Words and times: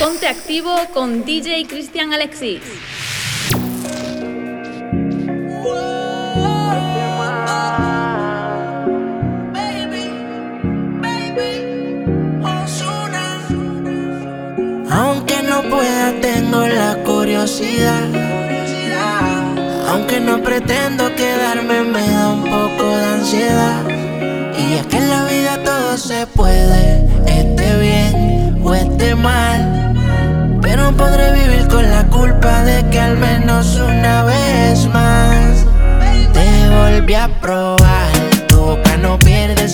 Ponte 0.00 0.26
activo 0.26 0.74
con 0.92 1.24
DJ 1.24 1.66
Cristian 1.66 2.12
Alexis. 2.12 2.60
Aunque 14.90 15.42
no 15.42 15.62
pueda, 15.62 16.12
tengo 16.20 16.66
la 16.66 16.96
curiosidad. 17.04 18.08
Aunque 19.88 20.20
no 20.20 20.42
pretendo 20.42 21.14
quedarme, 21.14 21.82
me 21.82 22.08
da 22.08 22.28
un 22.30 22.44
poco 22.44 22.96
de 22.96 23.04
ansiedad. 23.04 23.82
Y 24.58 24.74
es 24.74 24.86
que 24.86 24.96
en 24.96 25.10
la 25.10 25.24
vida 25.24 25.62
todo 25.64 25.96
se 25.96 26.26
puede, 26.26 27.03
mal. 29.16 29.92
Pero 30.60 30.92
podré 30.96 31.32
vivir 31.32 31.68
con 31.68 31.88
la 31.88 32.04
culpa 32.06 32.62
de 32.62 32.88
que 32.90 33.00
al 33.00 33.16
menos 33.16 33.76
una 33.76 34.24
vez 34.24 34.86
más 34.86 35.66
te 36.32 36.46
volví 36.70 37.14
a 37.14 37.28
probar. 37.40 38.12
Tu 38.48 38.56
boca 38.56 38.96
no 38.96 39.18
pierde 39.18 39.68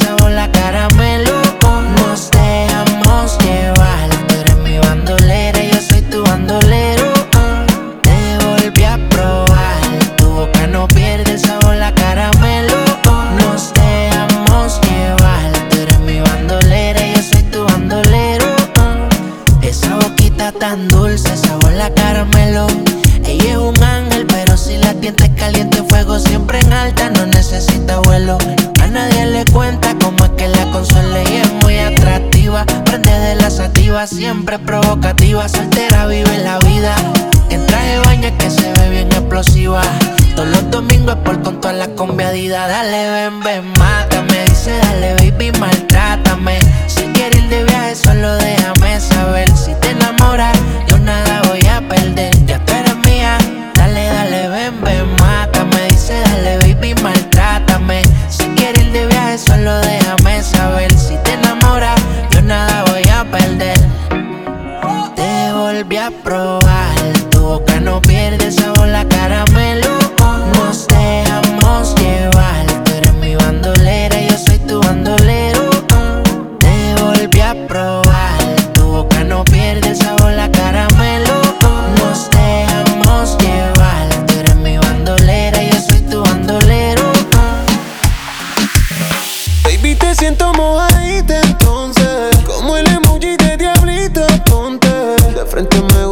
frente 95.50 95.82
me 95.82 96.09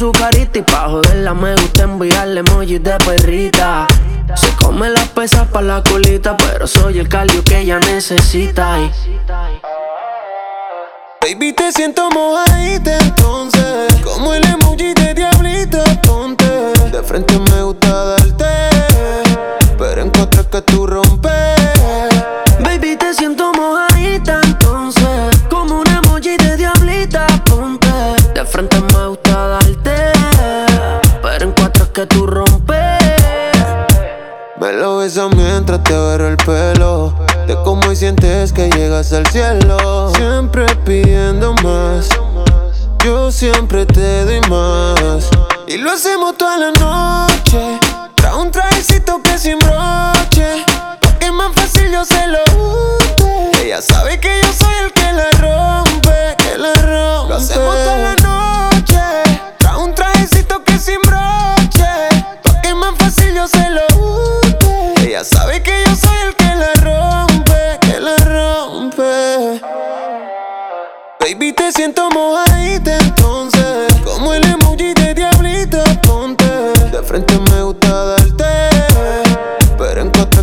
su 0.00 0.12
carita 0.12 0.58
Y 0.58 0.62
pa' 0.62 0.88
joderla 0.88 1.34
me 1.34 1.54
gusta 1.56 1.82
enviarle 1.82 2.40
emojis 2.40 2.82
de 2.82 2.96
perrita. 3.04 3.86
Se 4.34 4.50
come 4.56 4.88
las 4.88 5.08
pesas 5.08 5.46
pa' 5.48 5.60
la 5.60 5.82
colita 5.82 6.38
Pero 6.38 6.66
soy 6.66 7.00
el 7.00 7.08
calio 7.08 7.44
que 7.44 7.58
ella 7.58 7.78
necesita. 7.80 8.78
Baby, 11.20 11.52
te 11.52 11.70
siento 11.72 12.08
mojadita 12.10 12.96
entonces. 12.96 13.94
Como 14.02 14.32
el 14.32 14.46
emoji 14.46 14.94
de 14.94 15.12
diablito, 15.12 15.84
ponte. 16.02 16.46
De 16.90 17.02
frente 17.02 17.38
me 17.38 17.62
gusta 17.62 18.04
darte 18.04 18.46
Pero 19.78 20.00
en 20.00 20.08
cuatro 20.08 20.40
es 20.40 20.46
que 20.46 20.62
tú 20.62 20.86
rompes 20.86 21.59
que 32.00 32.06
tú 32.06 32.26
rompes. 32.26 32.98
Me 34.58 34.72
lo 34.72 34.98
besas 34.98 35.28
mientras 35.36 35.82
te 35.84 35.94
agarro 35.94 36.28
el 36.28 36.36
pelo. 36.38 37.14
Te 37.46 37.54
como 37.56 37.92
y 37.92 37.96
sientes 37.96 38.54
que 38.54 38.70
llegas 38.70 39.12
al 39.12 39.26
cielo. 39.26 40.10
Siempre 40.14 40.64
pidiendo 40.86 41.52
más. 41.62 42.08
Yo 43.04 43.30
siempre 43.30 43.84
te 43.84 44.24
doy 44.24 44.40
más. 44.48 45.28
Y 45.66 45.76
lo 45.76 45.90
hacemos 45.90 46.38
toda 46.38 46.56
la 46.56 46.70
noche. 46.70 47.78
Trae 48.14 48.34
un 48.34 48.50
trajecito 48.50 49.20
que 49.22 49.36
sin 49.36 49.58
broche. 49.58 50.64
Pa' 51.02 51.18
que 51.18 51.30
más 51.30 51.52
fácil 51.54 51.90
yo 51.92 52.04
se 52.04 52.26
lo 52.28 52.38
unte 52.56 53.62
Ella 53.62 53.82
sabe 53.82 54.18
que 54.18 54.40
yo 54.42 54.52
soy 54.52 54.74
el 54.84 54.92
que 54.92 55.12
la 55.12 55.30
rompe 55.38 56.36
Que 56.38 56.56
la 56.56 56.72
rompe. 56.72 57.28
Lo 57.28 57.34
hacemos 57.34 57.74
toda 57.74 57.98
la 57.98 58.16
noche. 58.16 59.00
Trae 59.58 59.76
un 59.76 59.94
trajecito 59.94 60.64
que 60.64 60.78
sin 60.78 60.96
broche 61.02 61.09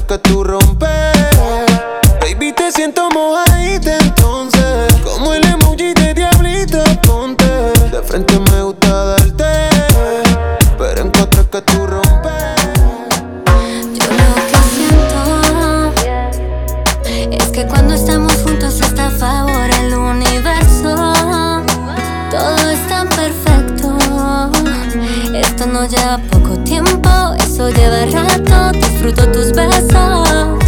que 0.07 0.17
tú 0.19 0.43
rompes. 0.43 0.89
Baby, 2.21 2.53
te 2.53 2.71
siento 2.71 3.09
mojadita 3.09 3.97
entonces. 3.97 4.93
Como 5.03 5.33
el 5.33 5.45
emoji 5.45 5.93
de 5.93 6.13
diablito, 6.13 6.81
ponte. 7.05 7.45
De 7.91 8.01
frente 8.03 8.39
me 8.51 8.61
gusta 8.61 9.05
darte 9.05 9.69
Pero 10.77 11.01
en 11.01 11.09
cuatro 11.09 11.41
es 11.41 11.47
que 11.47 11.61
tú 11.61 11.85
rompes. 11.85 12.55
Yo 13.95 14.07
lo 14.19 14.35
que 14.47 14.59
siento 14.73 15.91
es 17.31 17.45
que 17.49 17.67
cuando 17.67 17.93
estamos 17.95 18.33
juntos 18.43 18.79
está 18.79 19.07
a 19.07 19.11
favor 19.11 19.69
el 19.81 19.93
universo. 19.93 21.13
Todo 22.31 22.69
es 22.69 22.87
tan 22.87 23.09
perfecto. 23.09 23.97
Esto 25.33 25.65
no 25.65 25.85
lleva 25.85 26.17
poco 26.31 26.57
tiempo, 26.63 27.09
eso 27.57 27.69
lleva 27.69 28.05
rato, 28.05 28.77
disfruto 28.77 29.31
tus 29.31 29.51
besos. 29.51 30.59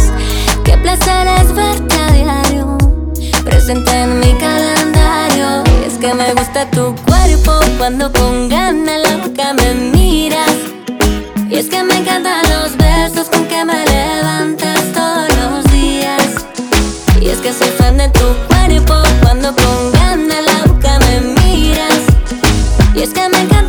Qué 0.64 0.76
placer 0.78 1.28
es 1.40 1.54
verte 1.54 1.94
a 1.94 2.10
diario, 2.10 2.78
presente 3.44 3.92
en 3.92 4.18
mi 4.18 4.34
calendario. 4.34 5.62
Y 5.70 5.84
es 5.86 5.98
que 5.98 6.12
me 6.12 6.34
gusta 6.34 6.68
tu 6.72 6.96
cuerpo 7.06 7.60
cuando 7.78 8.10
con 8.10 8.48
ganas 8.48 9.08
loca 9.08 9.54
me 9.54 9.72
miras. 9.72 10.56
Y 11.48 11.58
es 11.58 11.68
que 11.68 11.80
me 11.84 11.94
encantan 11.94 12.42
los 12.50 12.76
besos 12.76 13.28
con 13.28 13.46
que 13.46 13.64
me 13.64 13.84
levantas 13.86 14.80
todos 14.92 15.28
los 15.38 15.70
días. 15.70 16.44
Y 17.20 17.28
es 17.28 17.38
que 17.38 17.52
soy 17.52 17.68
fan 17.78 17.98
de 17.98 18.08
tu 18.08 18.26
cuerpo 18.48 18.94
cuando 19.22 19.54
con 19.54 19.92
ganas 19.92 20.44
loca 20.66 20.98
me 21.06 21.20
miras. 21.20 22.00
Y 22.96 23.02
es 23.02 23.10
que 23.10 23.28
me 23.28 23.38
encanta 23.42 23.59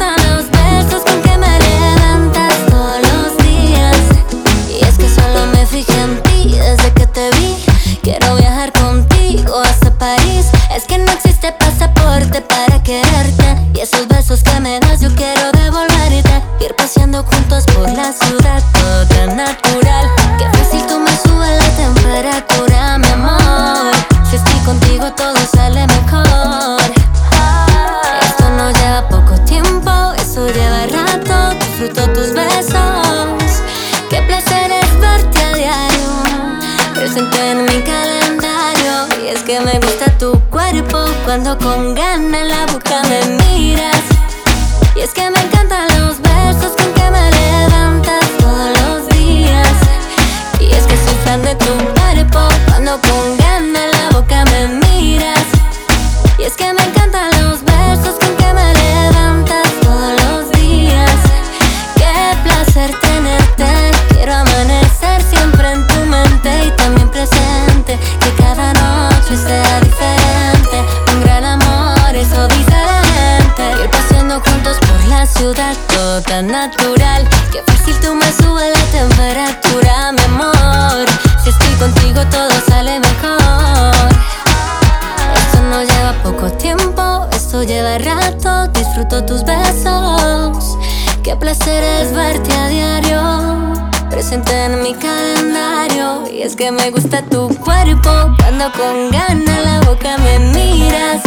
Cuando 98.62 98.78
con 98.78 99.10
ganas 99.10 99.66
la 99.66 99.80
boca 99.82 100.18
me 100.20 100.38
miras. 100.38 101.24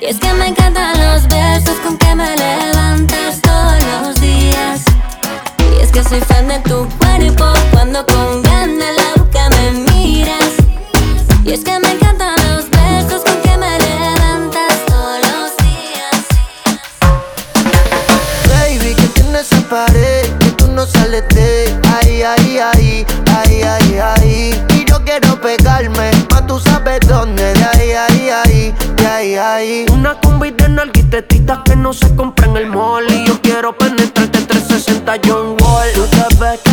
Y 0.00 0.04
es 0.04 0.18
que 0.18 0.30
me 0.34 0.48
encantan 0.48 0.92
los 1.00 1.26
besos 1.26 1.78
con 1.78 1.96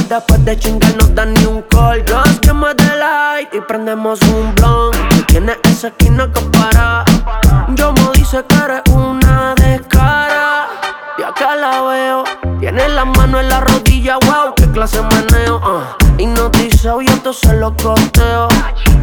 después 0.09 0.44
de 0.44 0.57
chingar 0.57 0.95
no 0.97 1.07
dan 1.09 1.33
ni 1.35 1.45
un 1.45 1.61
call. 1.63 2.03
Just 2.07 2.39
que 2.39 2.51
me 2.51 2.73
dé 2.73 2.95
light 2.97 3.53
y 3.53 3.61
prendemos 3.61 4.19
un 4.23 4.53
blunt 4.56 4.95
Tú 5.09 5.23
Tienes 5.27 5.57
esa 5.63 5.89
esquina 5.89 6.29
que 6.33 6.41
para 6.57 7.06
Yo 7.75 7.94
me 7.94 8.11
dice 8.15 8.44
que 8.47 8.56
eres 8.56 8.81
una 8.91 9.53
descara. 9.56 10.67
Y 11.17 11.23
acá 11.23 11.56
la 11.56 11.81
veo. 11.81 12.23
Tiene 12.59 12.89
la 12.89 13.06
mano 13.06 13.39
en 13.39 13.50
la 13.50 13.61
rodilla, 13.61 14.17
wow, 14.17 14.53
qué 14.56 14.69
clase 14.71 14.97
de 14.97 15.03
meneo 15.03 15.57
uh. 15.57 16.21
Hipnotizado 16.21 17.01
y 17.01 17.07
entonces 17.07 17.53
lo 17.53 17.73
costeo 17.77 18.50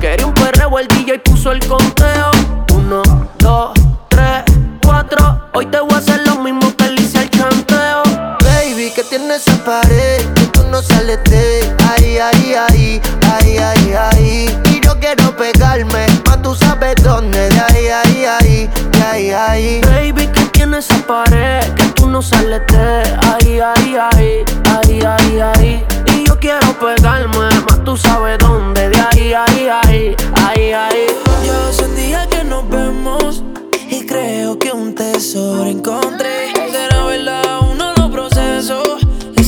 Quería 0.00 0.26
un 0.26 0.34
perreo, 0.34 0.78
el 0.78 0.88
DJ 0.88 1.20
puso 1.20 1.52
el 1.52 1.66
conteo. 1.66 2.30
Uno, 2.74 3.02
dos, 3.38 3.72
tres, 4.08 4.44
cuatro. 4.82 5.48
Hoy 5.54 5.66
te 5.66 5.80
voy 5.80 5.94
a 5.94 5.98
hacer 5.98 6.26
lo 6.26 6.36
mismo 6.42 6.76
que 6.76 6.90
le 6.90 7.00
hice 7.00 7.18
al 7.20 7.30
chanteo. 7.30 8.02
Baby, 8.40 8.92
que 8.94 9.04
tienes 9.04 9.46
esa 9.46 9.64
pared 9.64 10.45
no 10.70 10.82
sales 10.82 11.18
de 11.24 11.74
ahí, 11.88 12.18
ahí, 12.18 12.54
ahí, 12.54 13.00
ahí, 13.32 13.58
ahí, 13.58 13.92
ahí. 13.92 14.58
Y 14.70 14.80
yo 14.84 14.98
quiero 14.98 15.36
pegarme, 15.36 16.06
más 16.26 16.42
tú 16.42 16.54
sabes 16.54 16.94
dónde, 17.02 17.48
de 17.48 17.60
ahí, 17.60 17.86
ahí, 17.88 18.24
ahí, 18.24 18.70
de 18.92 19.02
ahí, 19.02 19.30
ahí. 19.30 19.80
Baby, 19.82 20.26
que 20.28 20.44
tiene 20.46 20.78
esa 20.78 20.96
pared 21.06 21.60
que 21.74 21.84
tú 21.94 22.08
no 22.08 22.22
sales 22.22 22.62
de 22.68 23.16
ahí, 23.32 23.60
ahí, 23.60 23.96
ahí, 23.96 24.44
ahí, 24.64 25.00
ahí, 25.02 25.40
ahí. 25.40 25.84
Y 26.14 26.26
yo 26.26 26.38
quiero 26.38 26.78
pegarme, 26.78 27.38
más 27.38 27.84
tú 27.84 27.96
sabes 27.96 28.38
dónde, 28.38 28.88
de 28.88 29.00
ahí, 29.00 29.32
ahí, 29.32 29.68
ahí, 29.68 30.16
ahí, 30.34 30.72
ahí. 30.72 31.06
Yo 31.46 31.68
hace 31.68 31.84
un 31.84 31.96
día 31.96 32.26
que 32.28 32.44
nos 32.44 32.68
vemos 32.68 33.42
y 33.88 34.06
creo 34.06 34.58
que 34.58 34.72
un 34.72 34.94
tesoro 34.94 35.66
encontré. 35.66 36.52
Será 36.70 37.04
verdad 37.04 37.60
uno 37.70 37.92
de 37.92 38.00
los 38.00 38.10
procesos. 38.10 39.02
Es 39.02 39.05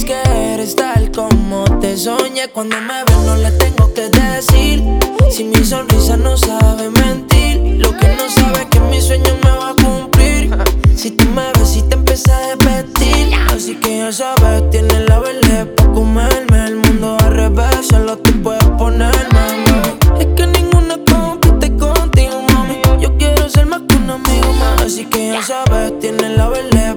que 0.08 0.54
eres 0.54 0.74
tal 0.74 1.10
como 1.10 1.64
te 1.80 1.94
soñé. 1.94 2.48
Cuando 2.48 2.80
me 2.80 3.04
ves 3.04 3.18
no 3.26 3.36
le 3.36 3.50
tengo 3.52 3.92
que 3.92 4.08
decir. 4.08 4.82
Si 5.30 5.44
mi 5.44 5.62
sonrisa 5.62 6.16
no 6.16 6.34
sabe 6.34 6.88
mentir, 6.88 7.76
lo 7.78 7.94
que 7.94 8.08
no 8.16 8.26
sabe 8.30 8.60
es 8.62 8.66
que 8.70 8.80
mi 8.80 9.02
sueño 9.02 9.34
me 9.44 9.50
va 9.50 9.70
a 9.70 9.74
cumplir. 9.74 10.56
Si 10.96 11.10
tú 11.10 11.28
me 11.28 11.52
ves 11.52 11.76
y 11.76 11.82
te 11.82 11.96
empieza 11.96 12.34
a 12.38 12.54
repetir, 12.54 13.34
así 13.54 13.74
que 13.74 13.98
ya 13.98 14.10
sabes, 14.10 14.70
tienes 14.70 15.06
la 15.10 15.18
verde 15.18 15.66
para 15.76 15.92
comerme 15.92 16.64
el 16.68 16.76
mundo 16.76 17.18
al 17.20 17.34
revés. 17.34 17.86
Solo 17.90 18.16
tú 18.16 18.30
puedes 18.42 18.64
ponerme. 18.78 19.44
Es 20.18 20.26
que 20.36 20.46
ninguna 20.46 20.96
compite 21.04 21.76
contigo, 21.76 22.40
mami. 22.54 22.80
Yo 22.98 23.14
quiero 23.18 23.46
ser 23.50 23.66
más 23.66 23.82
que 23.86 23.96
un 23.96 24.08
amigo. 24.08 24.54
Así 24.82 25.04
que 25.04 25.32
ya 25.32 25.42
sabes, 25.42 25.98
tienes 26.00 26.34
la 26.34 26.48
verde 26.48 26.96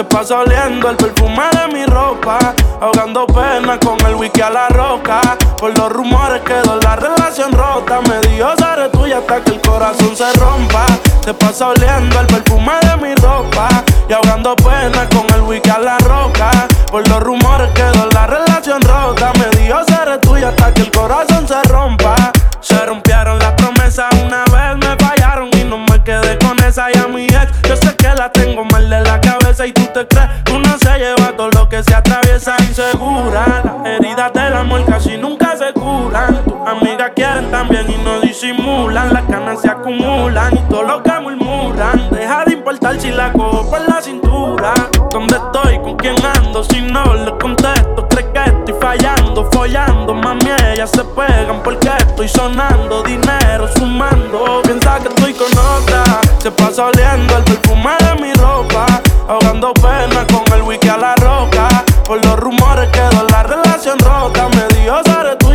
Se 0.00 0.04
pasa 0.04 0.38
oliendo 0.38 0.88
el 0.88 0.96
perfume 0.96 1.42
de 1.52 1.74
mi 1.74 1.84
ropa. 1.84 2.38
Ahogando 2.80 3.26
pena 3.26 3.78
con 3.78 4.00
el 4.06 4.14
wiki 4.14 4.40
a 4.40 4.48
la 4.48 4.66
roca. 4.68 5.20
Por 5.58 5.76
los 5.76 5.92
rumores 5.92 6.40
quedó 6.40 6.80
la 6.80 6.96
relación 6.96 7.52
rota. 7.52 8.00
Me 8.08 8.18
dijo 8.26 8.48
seré 8.56 8.88
tuya 8.88 9.18
hasta 9.18 9.44
que 9.44 9.50
el 9.50 9.60
corazón 9.60 10.16
se 10.16 10.32
rompa. 10.38 10.86
Se 11.22 11.34
pasa 11.34 11.68
oliendo 11.68 12.18
el 12.18 12.26
perfume 12.28 12.72
de 12.80 12.96
mi 12.96 13.14
ropa. 13.16 13.68
Y 14.08 14.14
ahogando 14.14 14.56
pena 14.56 15.06
con 15.10 15.26
el 15.34 15.42
wiki 15.42 15.68
a 15.68 15.78
la 15.78 15.98
roca. 15.98 16.50
Por 16.90 17.06
los 17.06 17.20
rumores 17.20 17.70
quedó 17.72 18.06
la 18.14 18.26
relación 18.26 18.80
rota. 18.80 19.32
Me 19.34 19.60
dijo 19.60 19.80
seré 19.86 20.16
tuya 20.16 20.48
hasta 20.48 20.72
que 20.72 20.80
el 20.80 20.90
corazón 20.92 21.46
se 21.46 21.62
rompa. 21.64 22.32
Se 22.62 22.86
rompieron 22.86 23.38
las 23.38 23.52
promesas 23.52 24.08
una 24.24 24.44
vez, 24.44 24.78
me 24.78 24.96
fallaron 24.96 25.50
y 25.52 25.64
no 25.64 25.76
me 25.76 26.02
quedé 26.02 26.38
con 26.38 26.58
esa 26.64 26.88
y 26.90 26.96
a 26.96 27.06
mi 27.06 27.26
ex. 27.26 27.52
Yo 27.68 27.76
sé 27.76 27.94
que 27.96 28.08
la 28.14 28.32
tengo 28.32 28.64
mal 28.64 28.88
de 28.88 29.02
la 29.02 29.20
cabeza 29.20 29.39
y 29.66 29.72
tú 29.72 29.82
te 29.92 30.06
crees 30.06 30.30
uno 30.54 30.76
se 30.78 30.98
lleva 30.98 31.36
todo 31.36 31.50
lo 31.50 31.68
que 31.68 31.82
se 31.82 31.94
atraviesa 31.94 32.56
insegura. 32.60 33.62
Las 33.64 33.86
heridas 33.86 34.32
del 34.32 34.54
amor 34.54 34.84
casi 34.86 35.16
nunca 35.16 35.56
se 35.56 35.72
curan. 35.72 36.42
Tus 36.44 36.54
amigas 36.66 37.12
quieren 37.14 37.50
también 37.50 37.86
y 37.90 37.96
no 38.02 38.20
disimulan. 38.20 39.12
Las 39.12 39.24
canas 39.24 39.60
se 39.60 39.70
acumulan 39.70 40.56
y 40.56 40.60
todo 40.70 40.82
lo 40.82 41.02
que 41.02 41.12
murmuran. 41.20 42.10
Deja 42.10 42.44
de 42.46 42.54
importar 42.54 43.00
si 43.00 43.10
la 43.10 43.32
cojo 43.32 43.68
por 43.70 43.80
la 43.88 44.00
cintura. 44.00 44.74
¿Dónde 45.10 45.36
estoy? 45.36 45.78
¿Con 45.80 45.96
quién 45.96 46.16
ando? 46.36 46.64
Si 46.64 46.80
no 46.80 47.14
le 47.14 47.36
contesto, 47.38 48.08
crees 48.08 48.28
que 48.32 48.50
estoy 48.50 48.74
fallando, 48.80 49.48
follando. 49.52 50.14
Mami, 50.14 50.50
ellas 50.72 50.90
se 50.90 51.04
pegan 51.04 51.62
porque 51.62 51.90
estoy 51.98 52.28
sonando. 52.28 53.02
Dinero 53.02 53.68
sumando. 53.76 54.62
Piensa 54.62 54.98
que 54.98 55.08
estoy 55.08 55.34
con 55.34 55.50
otra. 55.52 56.02
Se 56.38 56.50
pasa 56.50 56.86
oliendo 56.86 57.36
el 57.36 57.44
perfume 57.44 57.90
de 58.00 58.22
mi 58.22 58.32
ropa. 58.34 58.86
Ahogando 59.30 59.72
pena 59.74 60.26
con 60.26 60.42
el 60.52 60.62
wiki 60.62 60.88
a 60.88 60.96
la 60.96 61.14
roca. 61.14 61.84
Por 62.04 62.24
los 62.24 62.36
rumores 62.36 62.90
quedó 62.90 63.22
la 63.29 63.29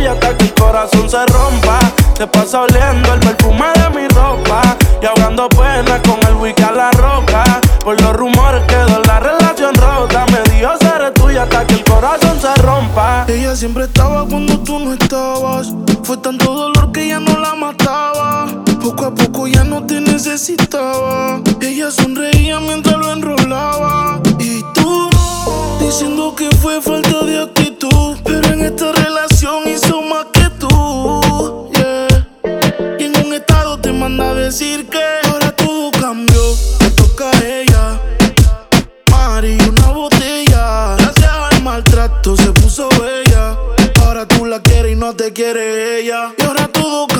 hasta 0.06 0.36
que 0.36 0.44
el 0.44 0.54
corazón 0.54 1.08
se 1.08 1.24
rompa. 1.26 1.78
Se 2.16 2.26
pasa 2.26 2.62
oliendo 2.62 3.12
el 3.12 3.20
perfume 3.20 3.66
de 3.74 3.90
mi 3.90 4.08
ropa. 4.08 4.62
Y 5.02 5.06
ahogando 5.06 5.48
pena 5.50 6.00
con 6.02 6.18
el 6.28 6.36
wiki 6.36 6.62
a 6.62 6.72
la 6.72 6.90
roca. 6.92 7.60
Por 7.84 8.00
los 8.00 8.12
rumores 8.14 8.62
quedó 8.66 9.00
la 9.06 9.20
relación 9.20 9.74
rota. 9.74 10.24
Me 10.26 10.50
dijo 10.50 10.70
seré 10.80 11.10
tuya 11.12 11.42
hasta 11.42 11.66
que 11.66 11.74
el 11.74 11.84
corazón 11.84 12.40
se 12.40 12.54
rompa. 12.62 13.26
Ella 13.28 13.54
siempre 13.54 13.84
estaba 13.84 14.24
cuando 14.26 14.58
tú 14.60 14.78
no 14.78 14.92
estabas. 14.92 15.72
Fue 16.02 16.16
tanto 16.16 16.54
dolor 16.54 16.92
que 16.92 17.08
ya 17.08 17.20
no 17.20 17.38
la 17.38 17.54
mataba. 17.54 18.46
Poco 18.80 19.06
a 19.06 19.14
poco 19.14 19.46
ya 19.46 19.64
no 19.64 19.84
te 19.84 20.00
necesitaba. 20.00 21.40
Ella 21.60 21.90
sonreía 21.90 22.60
mientras 22.60 22.96
lo 22.96 23.12
enrolaba. 23.12 24.20
Y 24.38 24.62
tú 24.74 25.10
diciendo 25.80 26.34
que 26.34 26.48
fue 26.56 26.80
falta 26.80 27.24
de 27.24 27.42
actitud. 27.42 28.16
Pero 28.24 28.48
en 28.48 28.64
esta 28.64 28.92
relación 28.92 29.68
hizo 29.68 30.02
más 30.02 30.26
que 30.32 30.48
tú. 30.58 31.70
Yeah. 31.72 32.96
Y 32.98 33.04
en 33.04 33.26
un 33.26 33.34
estado 33.34 33.78
te 33.78 33.92
manda 33.92 34.30
a 34.30 34.34
decir 34.34 34.88
que 34.88 35.02
ahora 35.28 35.54
todo 35.54 35.90
cambió. 35.92 36.42
Te 36.78 36.90
toca 36.90 37.30
a 37.30 37.44
ella. 37.44 38.00
Mari, 39.10 39.58
una 39.68 39.88
botella. 39.88 40.96
Gracias 40.96 41.32
al 41.52 41.62
maltrato 41.62 42.36
se 42.36 42.52
puso 42.52 42.88
bella. 43.00 43.56
Ahora 44.04 44.26
tú 44.26 44.46
la 44.46 44.60
quieres 44.60 44.92
y 44.92 44.96
no 44.96 45.14
te 45.14 45.32
quiere 45.32 46.00
ella. 46.00 46.32
Y 46.38 46.42
ahora 46.42 46.68
todo 46.68 47.06
cambió. 47.06 47.15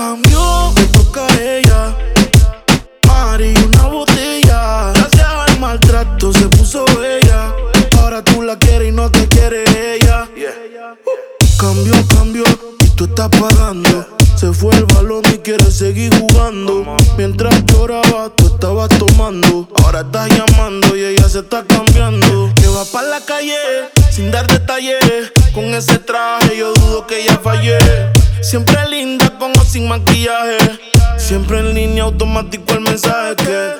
Cambio, 11.67 11.95
cambio, 12.15 12.45
y 12.79 12.89
tú 12.91 13.07
estás 13.07 13.29
pagando. 13.29 14.07
Se 14.37 14.53
fue 14.53 14.73
el 14.77 14.85
balón 14.85 15.25
y 15.35 15.39
quiere 15.39 15.69
seguir 15.69 16.17
jugando. 16.17 16.95
Mientras 17.19 17.65
lloraba, 17.65 18.31
tú 18.37 18.47
estabas 18.47 18.89
tomando. 18.91 19.69
Ahora 19.83 20.03
estás 20.03 20.29
llamando 20.29 20.97
y 20.97 21.03
ella 21.03 21.29
se 21.29 21.41
está 21.41 21.65
cambiando. 21.65 22.53
Que 22.55 22.69
va 22.69 22.85
para 22.85 23.09
la 23.09 23.21
calle 23.21 23.57
sin 24.13 24.31
dar 24.31 24.47
detalles. 24.47 25.33
Con 25.53 25.65
ese 25.75 25.99
traje 25.99 26.57
yo 26.57 26.73
dudo 26.73 27.05
que 27.05 27.23
ella 27.23 27.41
fallé. 27.43 27.79
Siempre 28.43 28.89
linda 28.89 29.37
con 29.37 29.51
o 29.51 29.65
sin 29.65 29.89
maquillaje. 29.89 30.59
Siempre 31.19 31.59
en 31.59 31.75
línea 31.75 32.05
automático 32.05 32.75
el 32.75 32.81
mensaje 32.83 33.35
que. 33.45 33.73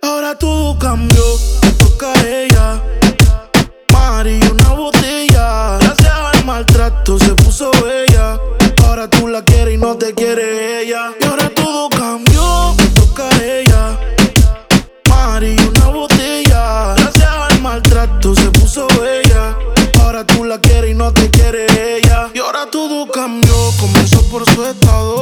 Ahora 0.00 0.38
todo 0.38 0.78
cambió, 0.78 1.22
te 1.60 1.70
toca 1.72 2.14
a 2.14 2.26
ella. 2.26 2.82
Mari, 3.92 4.40
una 4.50 4.70
botella. 4.70 5.83
Maltrato 6.54 7.18
se 7.18 7.34
puso 7.34 7.68
bella. 7.82 8.38
Ahora 8.84 9.10
tú 9.10 9.26
la 9.26 9.42
quieres 9.42 9.74
y 9.74 9.76
no 9.76 9.96
te 9.96 10.14
quiere 10.14 10.82
ella. 10.82 11.10
Y 11.20 11.24
ahora 11.24 11.50
todo 11.52 11.88
cambió, 11.88 12.76
te 12.76 12.86
toca 12.90 13.28
a 13.28 13.44
ella. 13.44 13.98
Mari, 15.08 15.56
una 15.68 15.88
botella. 15.88 16.94
Gracias 16.96 17.26
al 17.26 17.60
maltrato 17.60 18.36
se 18.36 18.52
puso 18.52 18.86
bella. 19.00 19.58
Ahora 20.00 20.24
tú 20.24 20.44
la 20.44 20.60
quieres 20.60 20.92
y 20.92 20.94
no 20.94 21.12
te 21.12 21.28
quiere 21.28 21.66
ella. 21.96 22.30
Y 22.32 22.38
ahora 22.38 22.70
todo 22.70 23.10
cambió, 23.10 23.56
comenzó 23.80 24.22
por 24.30 24.48
su 24.48 24.64
estado. 24.64 25.13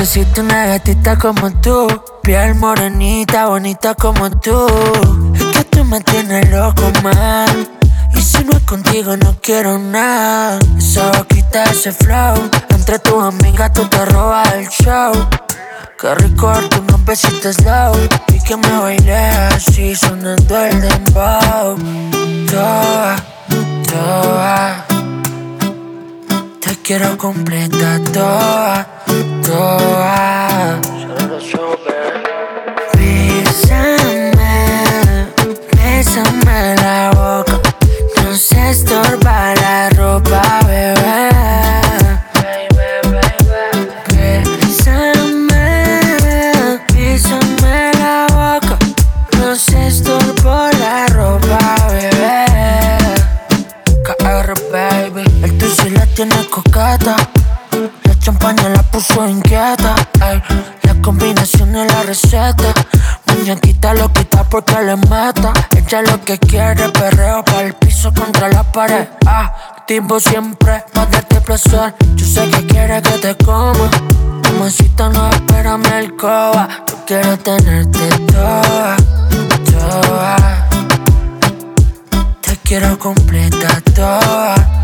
Necesito 0.00 0.40
una 0.40 0.64
gatita 0.64 1.18
como 1.18 1.50
tú, 1.60 1.86
piel 2.22 2.54
morenita, 2.54 3.48
bonita 3.48 3.94
como 3.94 4.30
tú. 4.30 4.66
Es 5.34 5.44
que 5.44 5.64
tú 5.64 5.84
me 5.84 6.00
tienes 6.00 6.48
loco, 6.50 6.90
man. 7.02 7.68
Y 8.14 8.22
si 8.22 8.42
no 8.44 8.52
es 8.52 8.62
contigo, 8.62 9.14
no 9.18 9.36
quiero 9.42 9.78
nada. 9.78 10.58
Esa 10.78 11.12
boquita, 11.18 11.64
ese 11.64 11.92
flow. 11.92 12.34
Entre 12.70 12.98
tus 12.98 13.22
amigas, 13.22 13.74
tú 13.74 13.84
te 13.88 14.02
robas 14.06 14.50
el 14.54 14.68
show. 14.68 15.12
Qué 16.00 16.14
rico 16.14 16.46
darte 16.46 16.78
unos 16.78 17.04
besitos 17.04 17.56
slow. 17.56 17.94
Y 18.28 18.42
que 18.42 18.56
me 18.56 18.80
baile 18.80 19.16
así, 19.52 19.94
sonando 19.94 20.64
el 20.64 20.80
dembow. 20.80 21.76
Toa, 22.50 23.16
toa. 23.86 24.99
Quiero 26.90 27.16
completa 27.16 28.00
toda, 28.12 28.84
toda. 29.46 30.80
Bésame, 32.98 34.42
bésame 35.70 36.74
la 36.82 37.10
boca. 37.14 37.60
No 38.24 38.34
se 38.34 38.70
estorba 38.70 39.54
la 39.54 39.90
ropa, 39.90 40.42
La 56.90 58.18
champaña 58.18 58.68
la 58.68 58.82
puso 58.82 59.24
inquieta. 59.28 59.94
La 60.82 60.94
combinación 61.00 61.76
es 61.76 61.92
la 61.92 62.02
receta. 62.02 62.74
Muñequita 63.26 63.94
lo 63.94 64.12
quita 64.12 64.42
porque 64.42 64.74
le 64.82 64.96
mata. 64.96 65.52
Ella 65.70 66.02
lo 66.02 66.20
que 66.24 66.36
quiere, 66.38 66.88
perreo 66.88 67.44
para 67.44 67.62
el 67.62 67.74
piso 67.74 68.12
contra 68.12 68.48
la 68.48 68.64
pared. 68.64 69.06
Ah, 69.24 69.54
activo 69.76 70.18
siempre 70.18 70.84
para 70.92 71.06
darte 71.06 71.40
placer. 71.42 71.94
Yo 72.16 72.26
sé 72.26 72.50
que 72.50 72.66
quiere 72.66 73.00
que 73.02 73.18
te 73.18 73.36
coma. 73.36 73.88
Mamacita, 74.42 75.10
no 75.10 75.30
espérame 75.30 75.92
el 75.96 76.16
coba. 76.16 76.68
Yo 76.88 77.04
quiero 77.06 77.38
tenerte 77.38 78.08
toda, 78.32 78.96
toda. 79.70 80.68
Te 82.40 82.56
quiero 82.64 82.98
completa 82.98 83.80
toda. 83.94 84.80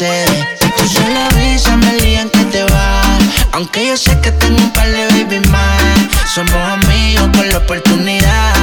Mercedes. 0.00 0.46
Pues 0.60 0.74
tu 0.76 0.88
sola 0.88 1.28
brisa 1.34 1.76
me 1.76 1.92
digan 1.96 2.30
que 2.30 2.44
te 2.44 2.62
vas. 2.64 3.22
Aunque 3.52 3.86
yo 3.86 3.96
sé 3.96 4.18
que 4.20 4.30
tengo 4.30 4.56
un 4.56 4.72
par 4.72 4.86
de 4.86 5.06
baby 5.06 5.40
más. 5.48 5.82
Somos 6.34 6.54
amigos 6.54 7.28
con 7.36 7.48
la 7.48 7.58
oportunidad 7.58 8.54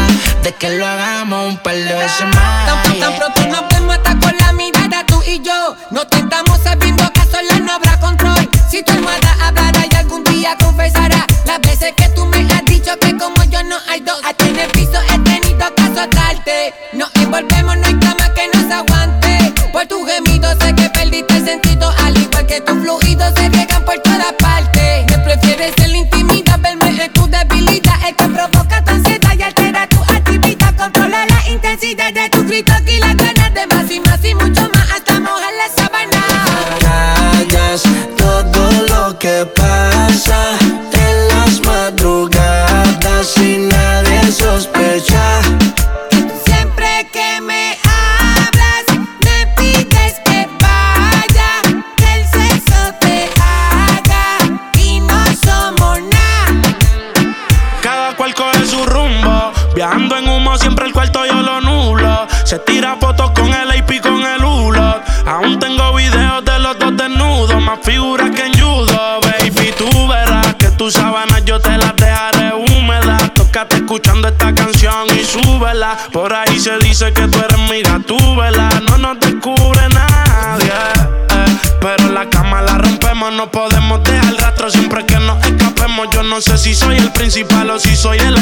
de 0.44 0.54
que 0.54 0.70
lo 0.78 0.86
hagamos 0.88 1.50
un 1.50 1.58
par 1.58 1.76
de 1.76 1.94
veces 1.94 2.28
más. 2.36 2.45
que 77.14 77.28
tú 77.28 77.40
eres 77.40 77.60
mira 77.70 78.00
tú, 78.06 78.18
vela, 78.36 78.70
no 78.90 78.98
nos 78.98 79.20
descubre 79.20 79.82
nadie. 79.90 80.72
Eh, 81.30 81.58
pero 81.80 82.10
la 82.10 82.30
cama 82.30 82.62
la 82.62 82.78
rompemos, 82.78 83.32
no 83.34 83.50
podemos 83.52 84.04
dejar 84.04 84.26
el 84.26 84.38
rastro 84.38 84.70
siempre 84.70 85.06
que 85.06 85.20
nos 85.20 85.44
escapemos. 85.46 86.08
Yo 86.12 86.24
no 86.24 86.42
sé 86.42 86.58
si 86.58 86.74
soy 86.74 86.98
el 86.98 87.12
principal 87.12 87.70
o 87.70 87.80
si 87.80 87.96
soy 87.96 88.18
el 88.20 88.35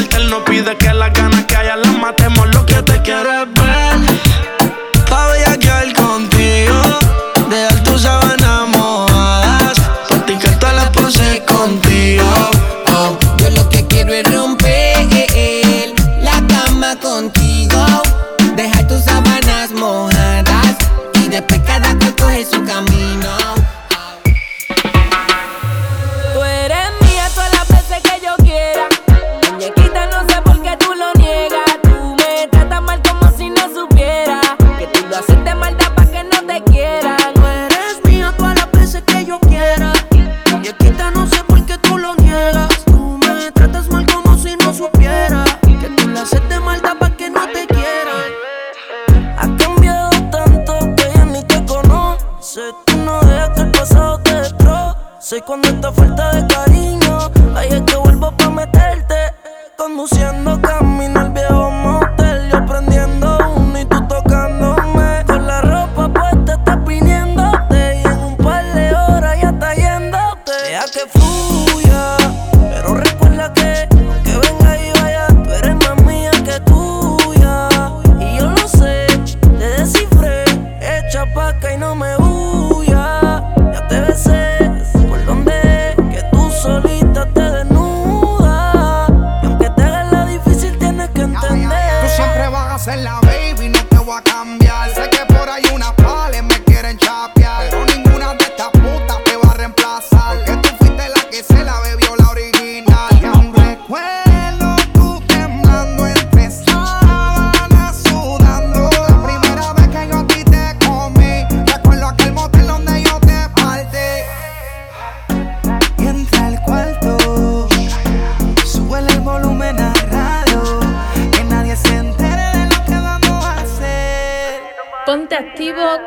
ser 92.84 92.98
la 92.98 93.22
baby, 93.22 93.70
no 93.70 93.80
te 93.88 93.98
voy 94.00 94.18
a 94.18 94.22
cambiar. 94.22 94.94
Sé 94.94 95.10
que 95.10 95.26
por 95.34 95.50
ahí 95.50 95.64
unas 95.74 95.94
pales 95.94 96.44
me 96.44 96.62
quieren 96.64 96.98
chapear. 96.98 97.43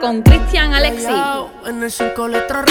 con 0.07 0.23
Cristian 0.23 0.73
Alexi. 0.73 1.09
En 1.66 1.83
el 1.83 1.90
cinco 1.90 2.29
letras 2.29 2.64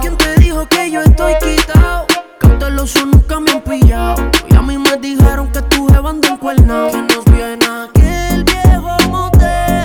¿Quién 0.00 0.16
te 0.16 0.34
dijo 0.36 0.66
que 0.66 0.90
yo 0.90 1.02
estoy 1.02 1.34
quitado? 1.34 2.06
Cauteloso 2.38 3.04
nunca 3.04 3.38
me 3.40 3.50
han 3.50 3.60
pillado. 3.60 4.30
Y 4.48 4.54
a 4.54 4.62
mí 4.62 4.78
me 4.78 4.96
dijeron 4.96 5.52
que 5.52 5.60
tu 5.60 5.86
jeva 5.88 6.08
anda 6.08 6.28
en 6.28 6.36
cuerno. 6.38 6.88
Que 6.90 7.02
nos 7.14 7.24
viene 7.26 7.66
aquel 7.66 8.44
viejo 8.44 8.96
motel. 9.10 9.84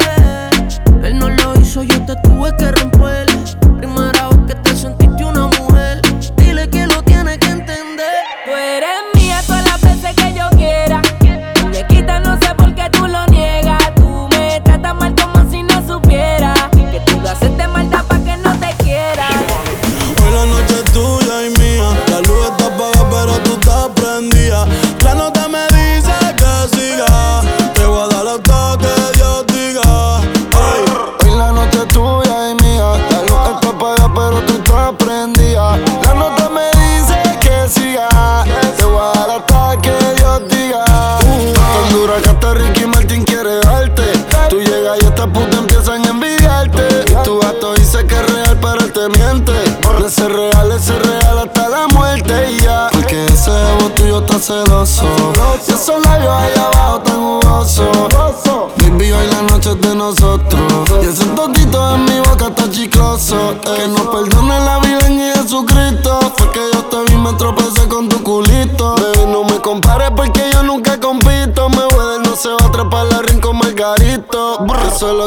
Él 1.04 1.20
no 1.20 1.28
lo 1.28 1.60
hizo, 1.60 1.84
yo 1.84 2.06
te 2.06 2.16
tuve 2.24 2.56
que 2.56 2.72
romper. 2.72 3.27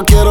quiero 0.04 0.30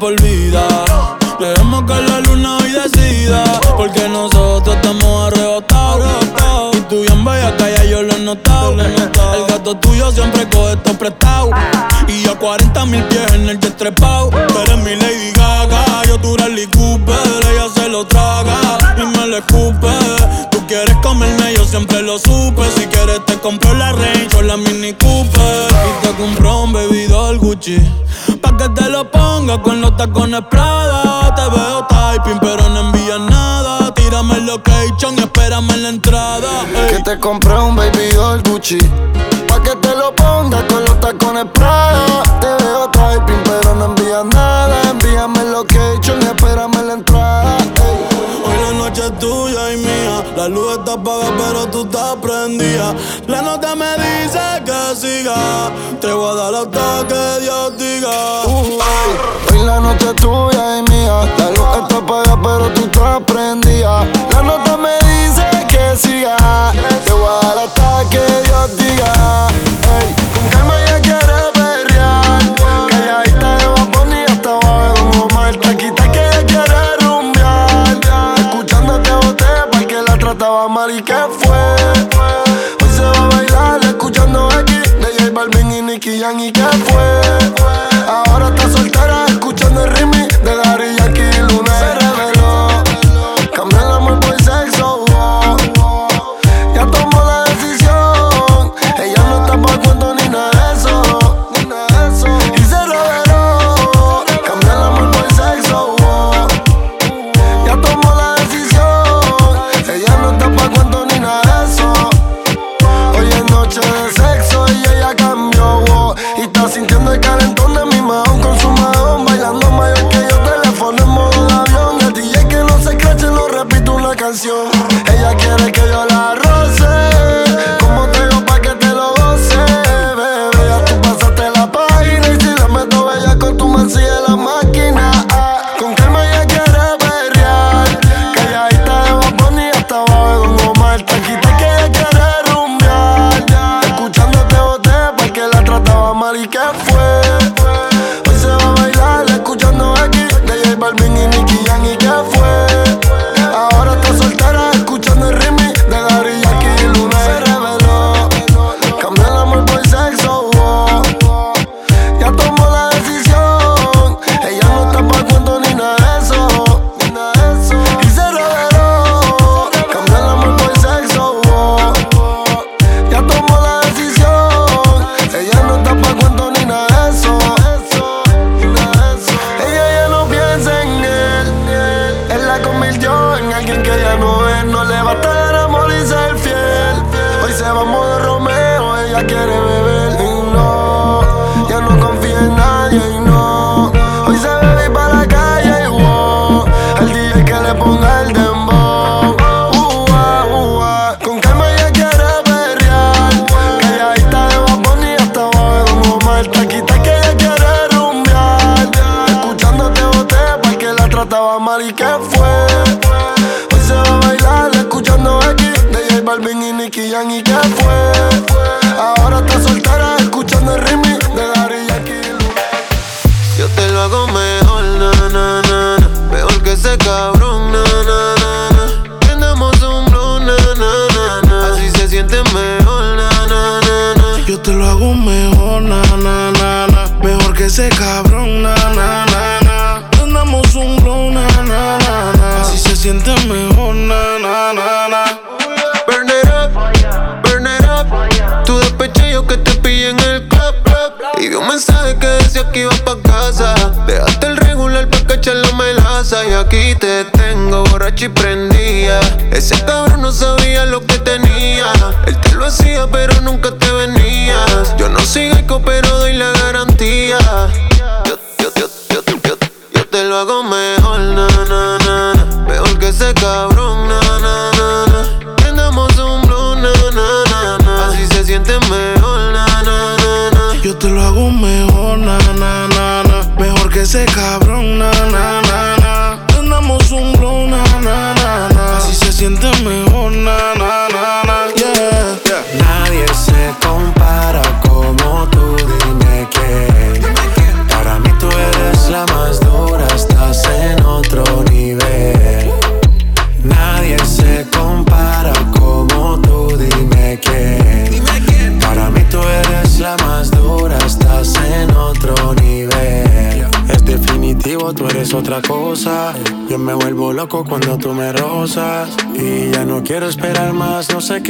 por 0.00 0.18
vida. 0.22 0.66
Que 1.38 1.54
la 1.94 2.20
luna 2.20 2.56
hoy 2.58 2.70
decida, 2.70 3.44
porque 3.76 4.08
nosotros 4.08 4.76
estamos 4.76 5.32
arrebatados. 5.32 6.76
Y 6.76 6.80
tú 6.82 7.02
bien 7.02 7.22
vaya 7.24 7.54
calla, 7.56 7.84
yo 7.84 8.02
lo 8.02 8.14
he 8.14 8.18
notado. 8.20 8.80
El 8.80 9.46
gato 9.46 9.76
tuyo 9.76 10.10
siempre 10.10 10.48
coge 10.48 10.72
esto 10.72 10.94
prestado. 10.94 11.50
Y 12.08 12.22
yo 12.22 12.38
40 12.38 12.86
mil 12.86 13.02
pies 13.04 13.32
en 13.34 13.48
el 13.50 13.60
destrepao. 13.60 14.30
Tú 14.30 14.58
eres 14.64 14.78
mi 14.78 14.96
Lady 14.96 15.32
Gaga, 15.32 16.02
yo 16.06 16.18
tu 16.18 16.36
Rally 16.36 16.66
Cooper. 16.68 17.16
Ella 17.52 17.66
se 17.74 17.88
lo 17.88 18.06
traga 18.06 18.78
y 18.96 19.06
me 19.18 19.26
lo 19.26 19.36
escupe. 19.36 19.88
Tú 20.50 20.66
quieres 20.66 20.96
comerme, 21.02 21.54
yo 21.54 21.64
siempre 21.64 22.02
lo 22.02 22.18
supe. 22.18 22.62
Si 22.76 22.86
quieres 22.86 23.24
te 23.26 23.38
compro 23.38 23.74
la 23.74 23.92
Range 23.92 24.36
o 24.36 24.42
la 24.42 24.56
Mini 24.56 24.94
Cooper. 24.94 25.68
Y 25.70 26.06
te 26.06 26.14
compró 26.14 26.62
un 26.64 26.72
bebidor 26.72 27.38
Gucci. 27.38 27.78
Con 29.58 29.80
los 29.80 29.96
tacones 29.96 30.42
Prada. 30.48 31.34
Te 31.34 31.42
veo 31.42 31.84
typing, 31.88 32.38
pero 32.38 32.68
no 32.68 32.80
envías 32.82 33.18
nada. 33.18 33.92
Tírame 33.92 34.36
el 34.36 34.46
location 34.46 35.16
y 35.16 35.22
espérame 35.22 35.70
en 35.72 35.82
la 35.82 35.88
entrada. 35.88 36.48
Ey. 36.72 36.96
Que 36.96 37.02
te 37.02 37.18
compré 37.18 37.58
un 37.58 37.74
baby 37.74 38.12
doll 38.14 38.40
Gucci. 38.44 38.78
Pa' 39.48 39.60
que 39.60 39.74
te 39.74 39.96
lo 39.96 40.14
pongas 40.14 40.62
con 40.64 40.84
los 40.84 41.00
tacones 41.00 41.46
Prada. 41.52 42.22
Te 42.40 42.46
veo 42.62 42.88
typing, 42.90 43.42
pero 43.44 43.74
no 43.74 43.86
envías 43.86 44.24
nada. 44.26 44.82
Envíame 44.88 45.40
el 45.40 45.52
location 45.52 46.22
y 46.22 46.26
espérame 46.26 46.74
en 46.76 46.86
la 46.86 46.94
entrada. 46.94 47.58
Ey. 47.58 48.20
Hoy 48.46 48.56
la 48.62 48.78
noche 48.78 49.02
es 49.04 49.18
tuya 49.18 49.72
y 49.72 49.76
mía. 49.78 50.24
La 50.36 50.48
luz 50.48 50.78
está 50.78 50.92
apagada, 50.92 51.32
pero 51.36 51.66
tú 51.66 51.82
estás 51.82 52.14
prendida. 52.22 52.94
La 53.26 53.42
nota 53.42 53.74
me 53.74 53.96
te 55.02 56.12
voy 56.12 56.30
a 56.30 56.34
dar 56.34 56.54
hasta 56.56 57.06
que 57.08 57.40
Dios 57.40 57.78
diga. 57.78 58.44
Uh. 58.44 58.78
Hoy 59.50 59.64
la 59.64 59.80
noche 59.80 60.10
es 60.10 60.16
tuya 60.16 60.78
y 60.78 60.82
mía. 60.90 61.24
La 61.38 61.50
luz 61.52 61.82
está 61.82 61.96
apagada, 61.96 62.38
pero 62.42 62.70
tú 62.74 62.86
te 62.86 63.32
prendida. 63.32 64.19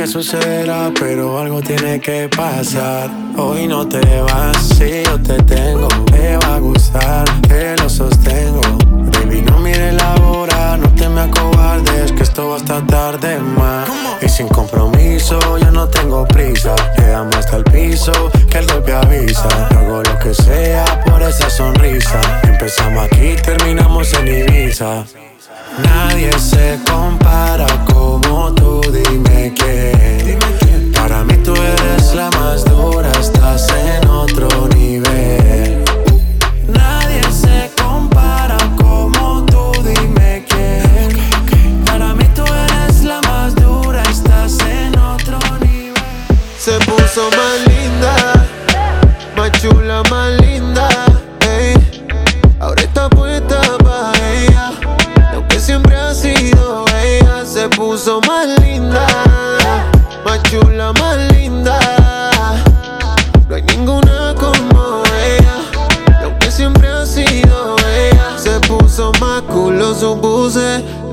Qué 0.01 0.07
sucederá, 0.07 0.91
pero 0.99 1.39
algo 1.39 1.61
tiene 1.61 2.01
que 2.01 2.27
pasar. 2.35 3.11
Hoy 3.37 3.67
no 3.67 3.87
te 3.87 4.01
vas, 4.23 4.57
si 4.57 5.03
yo 5.05 5.21
te 5.21 5.43
tengo, 5.43 5.89
te 6.07 6.39
va 6.39 6.55
a 6.55 6.59
gustar, 6.59 7.25
te 7.43 7.77
lo 7.77 7.87
sostengo. 7.87 8.63
Baby, 9.13 9.43
no 9.43 9.59
mire 9.59 9.93
la 9.93 10.15
hora, 10.25 10.79
no 10.79 10.89
te 10.95 11.07
me 11.07 11.21
acobardes, 11.21 12.13
que 12.13 12.23
esto 12.23 12.49
va 12.49 12.57
hasta 12.57 12.81
tarde 12.87 13.41
más. 13.41 13.91
Y 14.23 14.29
sin 14.31 14.49
compromiso, 14.49 15.39
yo 15.59 15.71
no 15.71 15.87
tengo 15.87 16.27
prisa. 16.27 16.75
Llegamos 16.97 17.37
hasta 17.37 17.59
el 17.59 17.65
piso, 17.65 18.13
que 18.51 18.57
el 18.57 18.67
golpe 18.69 18.95
avisa. 18.95 19.49
Hago 19.77 20.03
lo 20.03 20.19
que 20.19 20.33
sea 20.33 21.05
por 21.05 21.21
esa 21.21 21.51
sonrisa. 21.51 22.19
Empezamos 22.45 23.05
aquí, 23.05 23.37
terminamos 23.45 24.11
en 24.15 24.29
Ibiza. 24.29 25.05
Nadie 25.85 26.33
se 26.39 26.79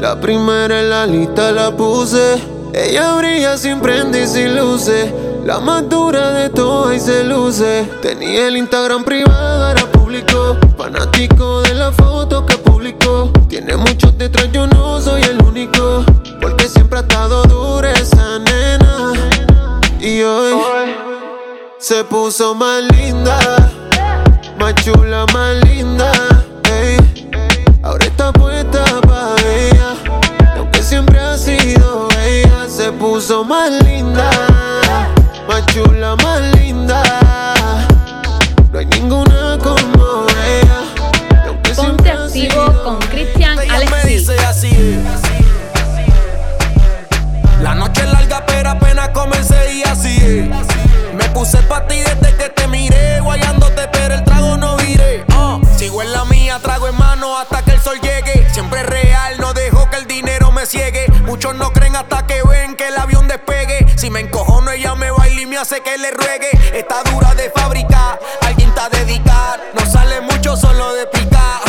La 0.07 0.17
primera 0.17 0.79
en 0.79 0.89
la 0.89 1.05
lista 1.05 1.51
la 1.51 1.75
puse. 1.75 2.41
Ella 2.73 3.15
brilla 3.15 3.57
sin 3.57 3.81
prende 3.81 4.23
y 4.23 4.27
sin 4.27 4.55
luces. 4.55 5.13
La 5.43 5.59
más 5.59 5.89
dura 5.89 6.31
de 6.31 6.49
todas 6.49 6.95
y 6.95 6.99
se 7.01 7.25
luce. 7.25 7.85
Tenía 8.01 8.47
el 8.47 8.55
Instagram 8.55 9.03
privado, 9.03 9.65
ahora 9.65 9.85
público. 9.91 10.55
Fanático 10.77 11.61
de 11.63 11.73
la 11.73 11.91
foto 11.91 12.45
que 12.45 12.57
publicó. 12.57 13.29
Tiene 13.49 13.75
muchos 13.75 14.17
detrás, 14.17 14.49
yo 14.53 14.65
no 14.65 15.01
soy 15.01 15.23
el 15.23 15.41
único. 15.41 16.05
Porque 16.41 16.69
siempre 16.69 16.99
ha 16.99 17.01
estado 17.01 17.43
dura 17.43 17.91
esa 17.91 18.39
nena. 18.39 19.11
Y 19.99 20.21
hoy 20.21 20.53
se 21.79 22.05
puso 22.05 22.55
más 22.55 22.81
linda. 22.93 23.37
Más 24.57 24.73
chula, 24.75 25.25
más 25.33 25.53
linda. 25.65 26.36
Ella, 31.45 32.67
se 32.67 32.91
puso 32.93 33.43
más 33.43 33.69
linda. 33.83 34.29
Más 35.47 35.65
chula, 35.67 36.15
más 36.15 36.41
linda. 36.57 37.03
No 38.71 38.79
hay 38.79 38.85
ninguna 38.87 39.57
como 39.61 40.25
ella. 40.45 40.81
Y 41.45 41.47
aunque 41.47 41.71
Ponte 41.73 42.09
activo 42.11 42.29
sido 42.29 42.83
con 42.83 42.97
Cristian 42.99 43.59
Alexis. 43.59 44.05
dice 44.05 44.45
así 44.45 44.69
es. 44.69 44.97
La 47.61 47.75
noche 47.75 48.01
es 48.01 48.11
larga, 48.11 48.43
pero 48.45 48.71
apenas 48.71 49.09
comencé 49.09 49.75
y 49.75 49.83
así 49.83 50.17
es. 50.17 50.49
Me 51.15 51.29
puse 51.33 51.57
pa' 51.63 51.85
ti 51.87 51.99
desde 51.99 52.35
que 52.35 52.49
te 52.49 52.67
miré, 52.67 53.19
guayándote, 53.21 53.87
pero 53.91 54.15
el 54.15 54.23
trago 54.23 54.57
no 54.57 54.75
viré. 54.77 55.23
Ah, 55.29 55.59
sigo 55.77 56.01
en 56.01 56.11
la 56.11 56.25
mía, 56.25 56.59
trago 56.61 56.86
Muchos 61.37 61.53
no 61.53 61.71
creen 61.71 61.95
hasta 61.95 62.25
que 62.25 62.41
ven 62.41 62.75
que 62.75 62.87
el 62.87 62.97
avión 62.97 63.27
despegue. 63.27 63.85
Si 63.95 64.09
me 64.09 64.21
encojono, 64.21 64.71
ella 64.71 64.95
me 64.95 65.11
baila 65.11 65.39
y 65.39 65.45
me 65.45 65.59
hace 65.59 65.81
que 65.81 65.95
le 65.99 66.09
ruegue. 66.09 66.49
Está 66.73 67.03
dura 67.03 67.35
de 67.35 67.51
fábrica, 67.51 68.17
alguien 68.41 68.69
está 68.69 68.89
dedicar. 68.89 69.61
No 69.75 69.85
sale 69.85 70.19
mucho 70.21 70.57
solo 70.57 70.95
de 70.95 71.05
picar. 71.05 71.61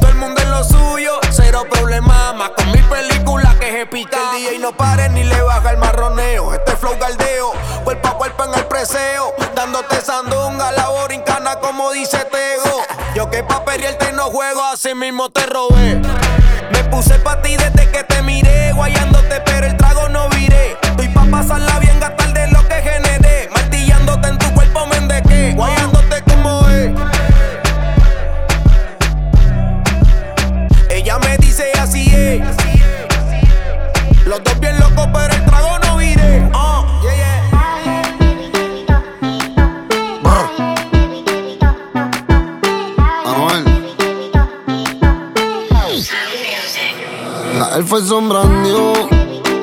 Todo 0.00 0.08
el 0.08 0.16
mundo 0.16 0.40
en 0.40 0.50
lo 0.50 0.64
suyo, 0.64 1.20
cero 1.32 1.66
problema. 1.70 2.32
Más 2.32 2.52
con 2.56 2.72
mi 2.72 2.80
película 2.80 3.54
que 3.60 3.72
se 3.72 3.84
pica. 3.84 4.16
El 4.32 4.38
DJ 4.38 4.58
no 4.60 4.74
pare 4.74 5.10
ni 5.10 5.22
le 5.22 5.42
baja 5.42 5.72
el 5.72 5.76
marroneo. 5.76 6.54
Este 6.54 6.74
flow 6.74 6.96
galdeo, 6.98 7.52
cuerpo 7.84 8.08
a 8.08 8.16
cuerpo 8.16 8.44
en 8.44 8.54
el 8.54 8.64
preseo. 8.64 9.34
Dándote 9.54 10.00
sandunga, 10.00 10.72
la 10.72 10.88
borincana 10.88 11.56
como 11.56 11.92
dice 11.92 12.24
Tego. 12.24 12.71
Yo 13.14 13.28
que 13.28 13.42
pa' 13.42 13.62
perrearte 13.62 14.12
no 14.14 14.24
juego, 14.30 14.64
así 14.72 14.94
mismo 14.94 15.28
te 15.28 15.44
robé. 15.44 16.00
Me 16.72 16.84
puse 16.84 17.18
pa' 17.18 17.42
ti 17.42 17.56
desde 17.56 17.90
que 17.90 18.04
te 18.04 18.22
miré, 18.22 18.72
guayándote, 18.72 19.42
pero 19.44 19.66
el 19.66 19.76
trago 19.76 20.08
no 20.08 20.30
viré. 20.30 20.78
Estoy 20.80 21.08
pa' 21.08 21.26
pasarla 21.30 21.78
bien, 21.78 21.81
La 47.82 47.88
elfa 47.88 47.98
es 47.98 48.08
sombrando, 48.10 48.92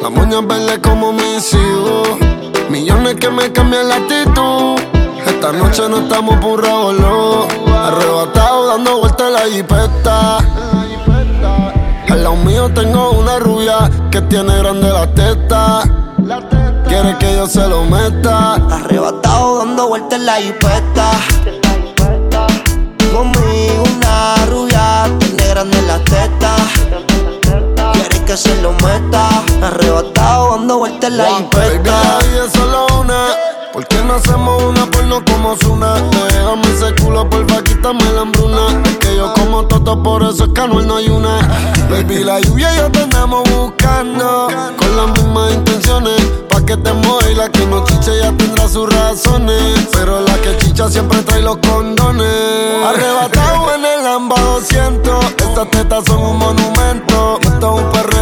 la 0.01 0.09
moña 0.09 0.41
verde 0.41 0.81
como 0.81 1.13
mis 1.13 1.53
hijos. 1.53 2.17
Millones 2.69 3.15
que 3.15 3.29
me 3.29 3.49
cambian 3.53 3.87
la 3.87 3.95
actitud. 3.95 4.77
Esta 5.25 5.53
noche 5.53 5.83
no 5.87 5.99
estamos 5.99 6.35
por 6.41 6.61
no. 6.61 7.47
Arrebatado 7.73 8.67
dando 8.67 8.99
vueltas 8.99 9.25
en 9.25 9.33
la 9.33 9.39
jipeta. 9.39 10.37
Al 12.09 12.23
lado 12.23 12.35
mío 12.35 12.69
tengo 12.73 13.11
una 13.11 13.39
rubia 13.39 13.89
que 14.11 14.21
tiene 14.23 14.57
grande 14.57 14.89
la 14.89 15.07
teta. 15.13 15.83
Quiere 16.89 17.17
que 17.19 17.35
yo 17.35 17.47
se 17.47 17.65
lo 17.69 17.85
meta. 17.85 18.55
Arrebatado 18.55 19.59
dando 19.59 19.87
vueltas 19.87 20.19
en 20.19 20.25
la 20.25 20.35
jipeta. 20.41 21.11
Conmigo 23.13 23.83
una 23.95 24.45
rubia, 24.49 25.05
tiene 25.19 25.47
grande 25.47 25.81
la 25.83 25.99
teta. 26.03 27.08
Que 28.29 28.37
se 28.37 28.61
lo 28.61 28.73
meta. 28.73 29.27
Arrebatado 29.59 30.51
dando 30.51 30.77
vueltas 30.77 31.09
en 31.09 31.17
la 31.17 31.23
Baby, 31.23 31.79
vida 31.79 32.45
es 32.45 32.51
solo 32.51 32.85
una. 32.99 33.25
¿Por 33.73 33.87
qué 33.87 34.03
no 34.03 34.13
hacemos 34.13 34.61
una 34.61 34.85
porno 34.85 35.23
como 35.25 35.55
Zuna? 35.57 35.95
Déjame 35.95 36.61
ese 36.75 36.93
culo, 37.01 37.27
porfa, 37.27 37.63
quítame 37.63 38.03
la 38.13 38.21
hambruna. 38.21 38.83
Es 38.85 38.97
que 38.97 39.15
yo 39.15 39.33
como 39.33 39.65
toto, 39.65 40.03
por 40.03 40.21
eso 40.21 40.43
es 40.43 40.53
que 40.53 40.61
Anuel 40.61 40.85
no 40.85 40.97
hay 40.97 41.09
una. 41.09 41.39
Baby, 41.89 42.23
la 42.23 42.39
lluvia 42.39 42.71
y 42.75 42.77
yo 42.77 42.91
te 42.91 42.99
andamos 42.99 43.49
buscando. 43.49 44.47
Con 44.77 44.95
las 44.95 45.07
mismas 45.07 45.51
intenciones. 45.51 46.21
Pa' 46.49 46.61
que 46.63 46.77
te 46.77 46.93
mueva 46.93 47.31
y 47.31 47.33
la 47.33 47.49
que 47.49 47.65
no 47.65 47.83
chiche 47.83 48.11
ya 48.15 48.31
tendrá 48.33 48.67
sus 48.67 48.93
razones. 48.93 49.87
Pero 49.91 50.21
la 50.21 50.35
que 50.35 50.55
chicha 50.57 50.87
siempre 50.87 51.23
trae 51.23 51.41
los 51.41 51.57
condones. 51.57 52.27
Arrebatado 52.85 53.73
en 53.73 53.85
el 53.85 54.03
Lamba 54.03 54.39
200. 54.39 55.25
Estas 55.31 55.71
tetas 55.71 56.03
son 56.05 56.19
un 56.19 56.37
monumento. 56.37 57.39
Esto 57.41 57.75
es 57.75 57.83
un 57.83 57.91
perreo 57.91 58.18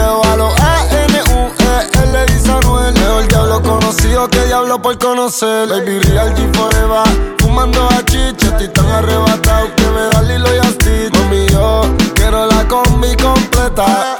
conocido 3.87 4.27
que 4.27 4.43
diablo 4.45 4.81
por 4.81 4.97
conocer. 4.97 5.69
Baby, 5.69 5.99
real 5.99 6.35
G 6.35 6.53
forever. 6.53 7.35
Fumando 7.37 7.87
a 7.87 8.03
chicha, 8.03 8.47
estoy 8.47 8.67
tan 8.67 8.85
arrebatado 8.87 9.73
que 9.75 9.83
me 9.83 10.01
da 10.11 10.21
Lilo 10.23 10.53
y 10.53 10.59
Asti. 10.59 11.09
Mami, 11.13 11.47
yo 11.47 11.83
quiero 12.13 12.47
la 12.47 12.67
combi 12.67 13.15
completa. 13.15 14.17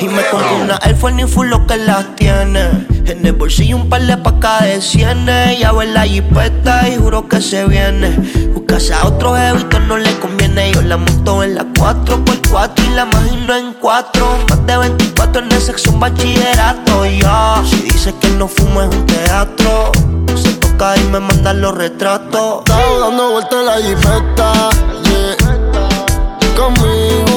Y 0.00 0.06
me 0.06 0.22
compro 0.30 0.58
una 0.62 0.78
Air 0.84 0.94
Force 0.94 1.26
full 1.26 1.48
lo 1.48 1.66
que 1.66 1.76
las 1.76 2.14
tiene. 2.14 2.86
En 3.06 3.26
el 3.26 3.32
bolsillo 3.32 3.76
un 3.76 3.88
par 3.88 4.02
de 4.02 4.16
pacas 4.16 4.62
de 4.62 4.80
cienes. 4.80 5.58
Ya 5.58 5.72
ver 5.72 5.88
la 5.88 6.02
jipeta 6.02 6.88
y 6.88 6.96
juro 6.96 7.26
que 7.26 7.40
se 7.40 7.66
viene. 7.66 8.10
Buscase 8.54 8.94
a 8.94 9.06
otro 9.06 9.34
jevito 9.34 9.80
no 9.80 9.96
le 9.96 10.12
conviene. 10.20 10.70
Yo 10.72 10.82
la 10.82 10.98
monto 10.98 11.42
en 11.42 11.56
la 11.56 11.64
4x4 11.64 12.72
y 12.86 12.94
la 12.94 13.02
imagino 13.02 13.56
en 13.56 13.72
4. 13.74 14.38
Más 14.48 14.66
de 14.66 14.76
24 14.76 15.42
en 15.42 15.52
el 15.52 15.60
sexo 15.60 15.90
un 15.90 16.00
bachillerato. 16.00 17.04
Ya, 17.04 17.60
si 17.64 17.82
dice 17.82 18.14
que 18.20 18.28
no 18.30 18.46
fumo 18.46 18.82
es 18.82 18.94
un 18.94 19.04
teatro. 19.06 19.90
Se 20.36 20.52
toca 20.54 20.96
y 20.96 21.02
me 21.08 21.18
manda 21.18 21.52
los 21.54 21.76
retratos. 21.76 22.60
Estaba 22.60 22.98
dando 23.00 23.32
vueltas 23.32 23.58
en 23.58 23.66
la 23.66 23.76
jipeta, 23.78 24.70
yeah. 25.04 27.27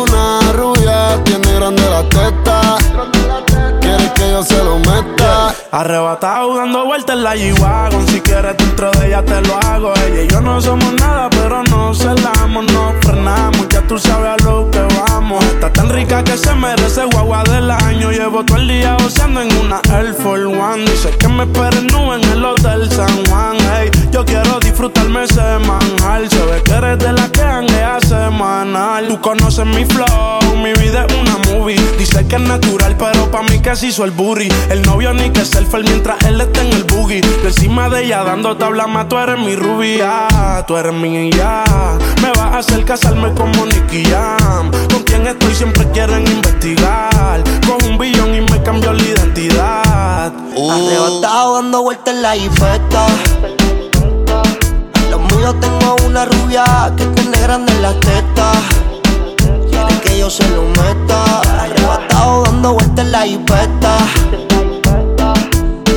Tiene 1.20 1.54
grande 1.54 1.82
la 1.90 2.04
teta. 2.10 3.81
Que 4.16 4.32
yo 4.32 4.44
se 4.44 4.64
lo 4.64 4.78
meta. 4.80 5.54
Arrebatado 5.72 6.58
dando 6.58 6.86
vueltas 6.86 7.16
en 7.16 7.24
la 7.24 7.36
G-Wagon. 7.36 8.08
Si 8.08 8.22
quieres 8.22 8.58
dentro 8.58 8.92
de 8.92 9.08
ella 9.08 9.24
te 9.24 9.42
lo 9.42 9.58
hago. 9.58 9.94
Ella 10.06 10.24
y 10.24 10.28
yo 10.28 10.42
no 10.42 10.62
somos 10.62 10.94
nada 10.94 11.30
pero 11.30 11.64
nos 11.64 11.98
celamos 11.98 12.66
Nos 12.72 12.94
frenamos, 13.02 13.68
ya 13.70 13.82
tú 13.82 13.98
sabes 13.98 14.30
a 14.30 14.44
lo 14.44 14.70
que 14.72 14.80
vamos. 14.80 15.44
Está 15.46 15.72
tan 15.72 15.90
rica 15.90 16.24
que 16.24 16.38
se 16.38 16.54
merece 16.54 17.06
guagua 17.06 17.44
del 17.44 17.72
año. 17.72 18.12
Llevo 18.12 18.44
todo 18.44 18.58
el 18.58 18.68
día 18.68 18.98
oceando 18.98 19.42
en 19.42 19.56
una 19.58 19.82
Air 19.94 20.14
Force 20.14 20.46
One. 20.46 20.86
Dice 20.90 21.10
que 21.18 21.28
me 21.28 21.44
esperen 21.44 21.88
nube 21.88 22.16
en 22.16 22.30
el 22.32 22.46
hotel 22.46 22.92
San 22.92 23.26
Juan. 23.28 23.58
Hey, 23.74 23.92
yo 24.12 24.26
quiero 24.26 24.60
disfrutarme 24.60 25.24
ese 25.24 25.42
manjar. 25.66 26.30
Se 26.30 26.46
ve 26.46 26.62
que 26.64 26.72
eres 26.74 27.00
de 27.00 27.14
la 27.14 27.30
que 27.30 27.42
hanguea 27.42 28.00
semanal. 28.02 29.08
Tú 29.08 29.22
conoces 29.22 29.66
mi 29.66 29.86
flow, 29.86 30.58
mi 30.58 30.74
vida 30.74 31.06
es 31.08 31.16
una 31.16 31.38
movie. 31.52 31.80
Dice 31.98 32.26
que 32.28 32.36
es 32.36 32.42
natural 32.42 32.96
pero 32.98 33.30
pa' 33.32 33.44
mí 33.44 33.60
que 33.60 33.76
se 33.76 33.88
hizo 34.02 34.06
el 34.06 34.12
booty. 34.12 34.50
El 34.70 34.82
novio 34.84 35.14
ni 35.14 35.30
que 35.30 35.46
selfie 35.46 35.84
mientras 35.84 36.24
él 36.26 36.42
está 36.42 36.62
en 36.62 36.74
el 36.74 36.84
boogie. 36.84 37.22
Yo 37.22 37.48
encima 37.48 37.90
de 37.90 38.06
ella 38.06 38.24
dando 38.24 38.56
tabla 38.58 38.88
más 38.88 39.08
Tú 39.10 39.18
eres 39.18 39.40
mi 39.40 39.56
rubia, 39.56 40.64
tú 40.68 40.78
eres 40.78 40.94
mi 40.94 41.32
ya 41.32 41.64
Me 42.22 42.30
vas 42.30 42.40
a 42.40 42.58
hacer 42.60 42.86
casarme 42.86 43.34
como 43.34 43.66
Nicky 43.66 44.04
Jam. 44.06 44.72
Con 44.92 45.04
quien 45.04 45.28
estoy 45.28 45.54
siempre 45.54 45.90
quieren 45.92 46.26
investigar. 46.28 47.44
Con 47.68 47.90
un 47.90 47.98
billón 47.98 48.36
y 48.36 48.42
me 48.42 48.62
cambió 48.64 48.94
la 48.94 49.04
identidad. 49.04 50.34
Arrebatado 50.72 51.56
dando 51.56 51.84
vueltas 51.84 52.14
en 52.14 52.22
la 52.22 52.34
jipeta. 52.34 53.06
Los 55.10 55.22
míos 55.34 55.56
tengo 55.60 55.96
una 56.06 56.26
rubia 56.26 56.64
que 56.96 57.06
tiene 57.06 57.38
grande 57.40 57.74
las 57.82 58.00
tetas. 58.00 58.91
Yo 60.22 60.30
se 60.30 60.48
lo 60.50 60.62
meta. 60.62 61.42
Arrebatado 61.62 62.44
dando 62.44 62.74
vueltas 62.74 63.06
en 63.06 63.12
la 63.12 63.22
jipeta. 63.24 63.98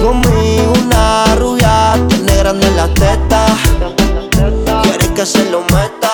Conmigo 0.03 0.73
una 0.83 1.35
rubia 1.37 1.93
tiene 2.09 2.35
grande 2.39 2.71
las 2.75 2.95
tetas. 2.95 3.53
Quiere 4.83 5.13
que 5.13 5.27
se 5.27 5.45
lo 5.51 5.61
meta. 5.61 6.14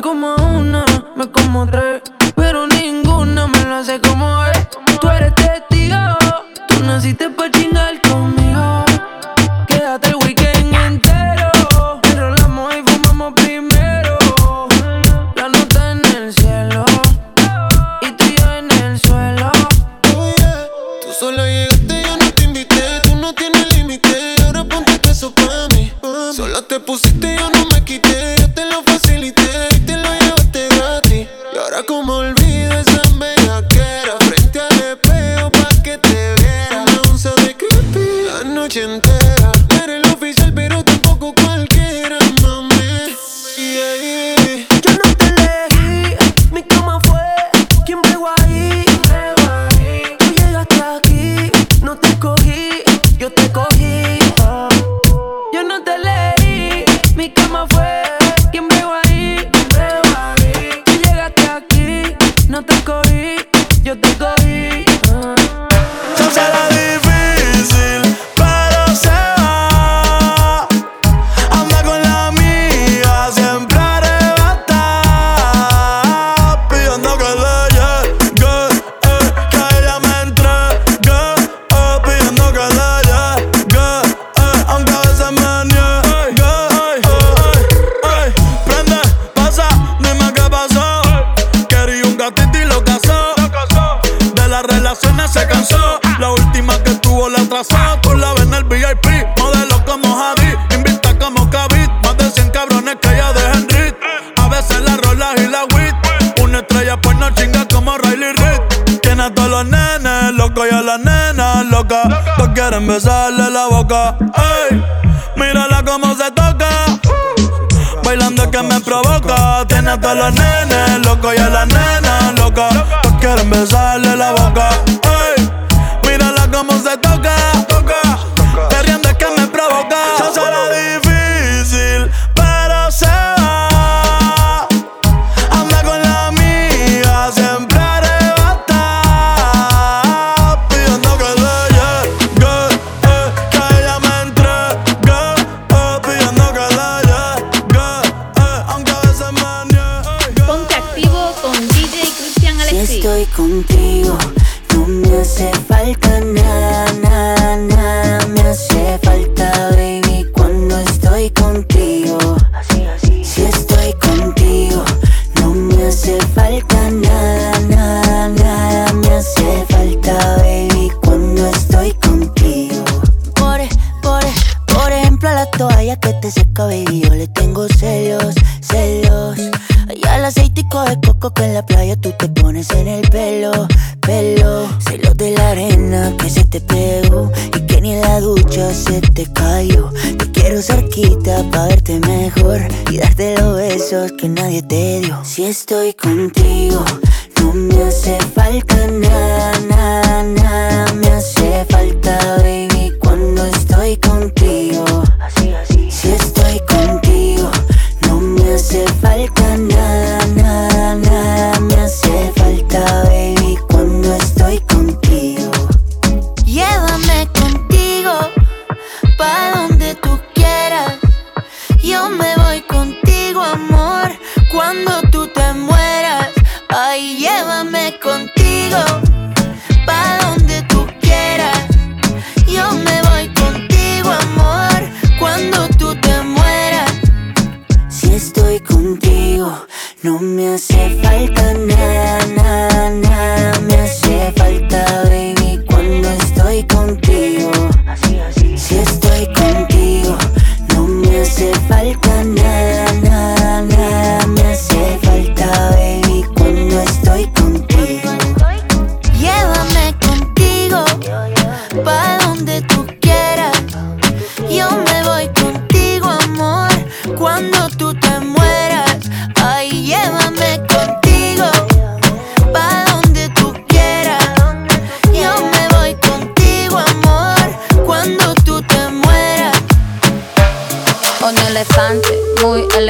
Me 0.00 0.04
como 0.04 0.34
una, 0.34 0.82
me 1.14 1.30
como 1.30 1.66
tres. 1.66 1.89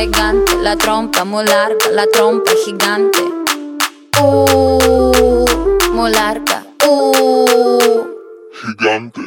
Elegante, 0.00 0.56
la 0.62 0.76
trompa 0.76 1.24
muy 1.24 1.44
larga, 1.44 1.90
la 1.92 2.06
trompa 2.06 2.50
gigante. 2.64 3.18
Uh, 4.18 5.44
muy 5.92 6.10
larga. 6.10 6.64
Uh. 6.88 8.06
Gigante. 8.62 9.20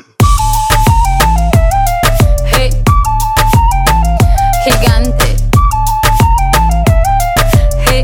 Hey. 2.45 2.71
Gigante. 4.63 5.35
Hey. 7.85 8.03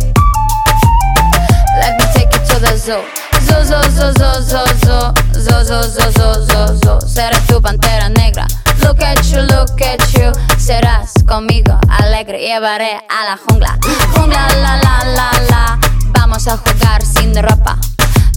Let 1.79 1.97
me 1.97 2.05
take 2.13 2.31
you 2.31 2.45
to 2.49 2.59
the 2.59 2.77
zoo. 2.77 3.01
Zoo, 3.47 3.63
zoo, 3.63 3.81
zoo, 3.89 4.13
zoo, 4.13 4.41
zoo, 4.41 4.65
zoo. 4.85 5.13
Zoo, 5.33 5.63
zoo, 5.63 5.83
zoo, 5.83 6.11
zoo, 6.11 6.45
zoo, 6.45 6.75
zoo. 6.83 6.99
Serás 7.07 7.47
tu 7.47 7.59
pantera 7.59 8.09
negra. 8.09 8.45
Look 8.83 9.01
at 9.01 9.23
you, 9.31 9.41
look 9.41 9.81
at 9.81 10.13
you. 10.13 10.31
Serás 10.69 11.13
conmigo 11.27 11.79
alegre. 11.89 12.41
Llevaré 12.41 13.01
a 13.09 13.25
la 13.25 13.37
jungla. 13.37 13.79
Jungla, 14.13 14.47
la, 14.49 14.77
la, 14.77 15.03
la, 15.03 15.31
la. 15.49 15.79
Vamos 16.09 16.47
a 16.47 16.57
jugar 16.57 17.03
sin 17.03 17.33
ropa. 17.41 17.75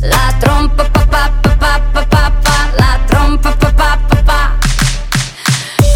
La 0.01 0.35
trompa, 0.41 0.83
pa, 0.85 1.05
pa, 1.05 1.31
pa, 1.43 1.59
pa, 1.61 1.79
pa, 1.93 2.09
pa, 2.09 2.33
pa. 2.43 2.71
La 2.79 3.07
trompa, 3.07 3.55
pa, 3.59 3.71
pa, 3.77 3.99
pa, 4.09 4.25
pa. 4.25 4.59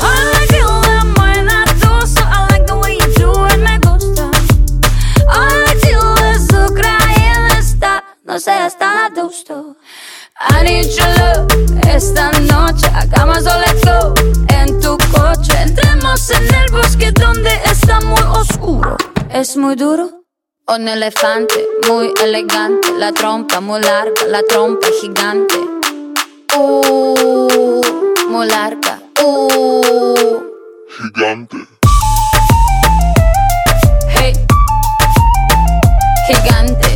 I 0.02 0.32
like 0.34 0.58
it 0.58 0.66
when 0.66 1.14
buena 1.14 1.64
tú, 1.80 2.06
so 2.06 2.20
I 2.22 2.46
like 2.50 2.66
the 2.66 2.76
way 2.76 2.98
you 2.98 3.08
do 3.14 3.46
it, 3.46 3.56
me 3.56 3.78
gusta. 3.78 4.30
I 5.30 5.64
like 5.64 5.90
you 5.90 6.02
eso 6.34 6.74
creyendo 6.74 7.56
está, 7.56 8.04
no 8.24 8.38
sé, 8.38 8.66
está 8.66 9.08
gusto. 9.08 9.76
I 10.38 10.62
need 10.62 10.86
your 10.94 11.08
love, 11.18 11.48
esta 11.88 12.30
noche 12.32 12.86
hagamos 12.94 13.44
soleto 13.44 14.14
en 14.48 14.80
tu 14.80 14.98
coche. 15.10 15.52
Entremos 15.62 16.30
en 16.30 16.54
el 16.54 16.70
bosque 16.70 17.10
donde 17.12 17.50
está 17.64 18.00
muy 18.00 18.20
oscuro. 18.22 18.96
Es 19.30 19.56
muy 19.56 19.76
duro. 19.76 20.24
Un 20.68 20.88
elefante 20.88 21.54
muy 21.88 22.12
elegante, 22.22 22.92
la 22.98 23.12
trompa 23.12 23.60
muy 23.60 23.80
larga, 23.80 24.26
la 24.28 24.42
trompa 24.42 24.88
gigante. 25.00 25.54
Uh, 26.54 27.80
muy 28.28 28.46
larga. 28.46 29.00
Uh. 29.24 30.42
Gigante. 30.98 31.56
Hey. 34.08 34.32
Gigante. 36.26 36.95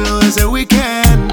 de 0.00 0.28
ese 0.28 0.46
weekend 0.46 1.32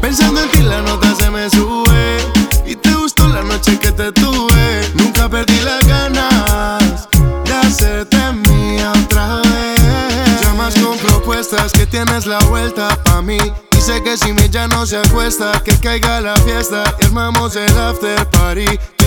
Pensando 0.00 0.42
en 0.42 0.50
ti 0.50 0.60
la 0.62 0.82
nota 0.82 1.14
se 1.14 1.30
me 1.30 1.48
sube 1.50 2.18
Y 2.66 2.76
te 2.76 2.94
gustó 2.94 3.28
la 3.28 3.42
noche 3.42 3.78
que 3.78 3.92
te 3.92 4.12
tuve 4.12 4.92
Nunca 4.94 5.28
perdí 5.28 5.58
las 5.60 5.86
ganas 5.86 7.08
De 7.44 7.52
hacerte 7.52 8.18
mía 8.48 8.92
otra 9.04 9.42
vez 9.42 10.40
Llamas 10.40 10.74
con 10.74 10.98
propuestas 10.98 11.72
que 11.72 11.86
tienes 11.86 12.26
la 12.26 12.38
vuelta 12.40 12.96
pa' 13.04 13.22
mí 13.22 13.38
Dice 13.72 14.02
que 14.02 14.16
si 14.16 14.32
mi 14.32 14.48
ya 14.48 14.66
no 14.66 14.86
se 14.86 14.96
acuesta, 14.96 15.60
que 15.62 15.78
caiga 15.78 16.18
la 16.18 16.34
fiesta 16.36 16.84
y 17.02 17.04
armamos 17.04 17.54
el 17.54 17.78
after 17.78 18.30
party. 18.30 18.64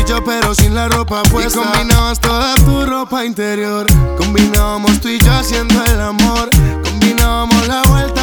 Yo 0.07 0.23
pero 0.23 0.55
sin 0.55 0.73
la 0.73 0.87
ropa 0.87 1.21
puesta. 1.23 1.59
Y 1.59 1.63
combinabas 1.63 2.21
toda 2.21 2.55
tu 2.55 2.85
ropa 2.85 3.25
interior. 3.25 3.85
Combinábamos 4.17 5.01
tú 5.01 5.09
y 5.09 5.19
yo 5.19 5.33
haciendo 5.33 5.83
el 5.83 5.99
amor. 5.99 6.49
Combinábamos 6.83 7.67
la 7.67 7.83
vuelta 7.89 8.16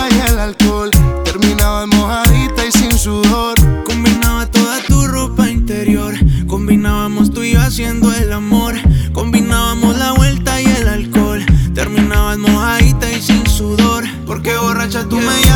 alcohol. 0.45 0.91
Terminabas 1.25 1.87
mojadita 1.89 2.67
y 2.67 2.73
sin 2.73 2.93
sudor. 2.99 3.57
Combinaba 3.85 4.47
toda 4.47 4.83
tu 4.87 5.07
ropa 5.07 5.51
interior. 5.51 6.15
Combinábamos 6.47 7.33
tú 7.33 7.43
y 7.43 7.53
yo 7.53 7.61
haciendo 7.61 8.13
el 8.13 8.31
amor. 8.31 8.75
Combinábamos 9.13 9.97
la 9.97 10.13
vuelta 10.13 10.61
y 10.61 10.67
el 10.67 10.89
alcohol. 10.89 11.43
Terminabas 11.75 12.37
mojadita 12.39 13.11
y 13.11 13.23
sin 13.23 13.47
sudor. 13.47 14.05
Porque 14.27 14.55
borracha 14.57 15.09
tú 15.09 15.17
me 15.17 15.54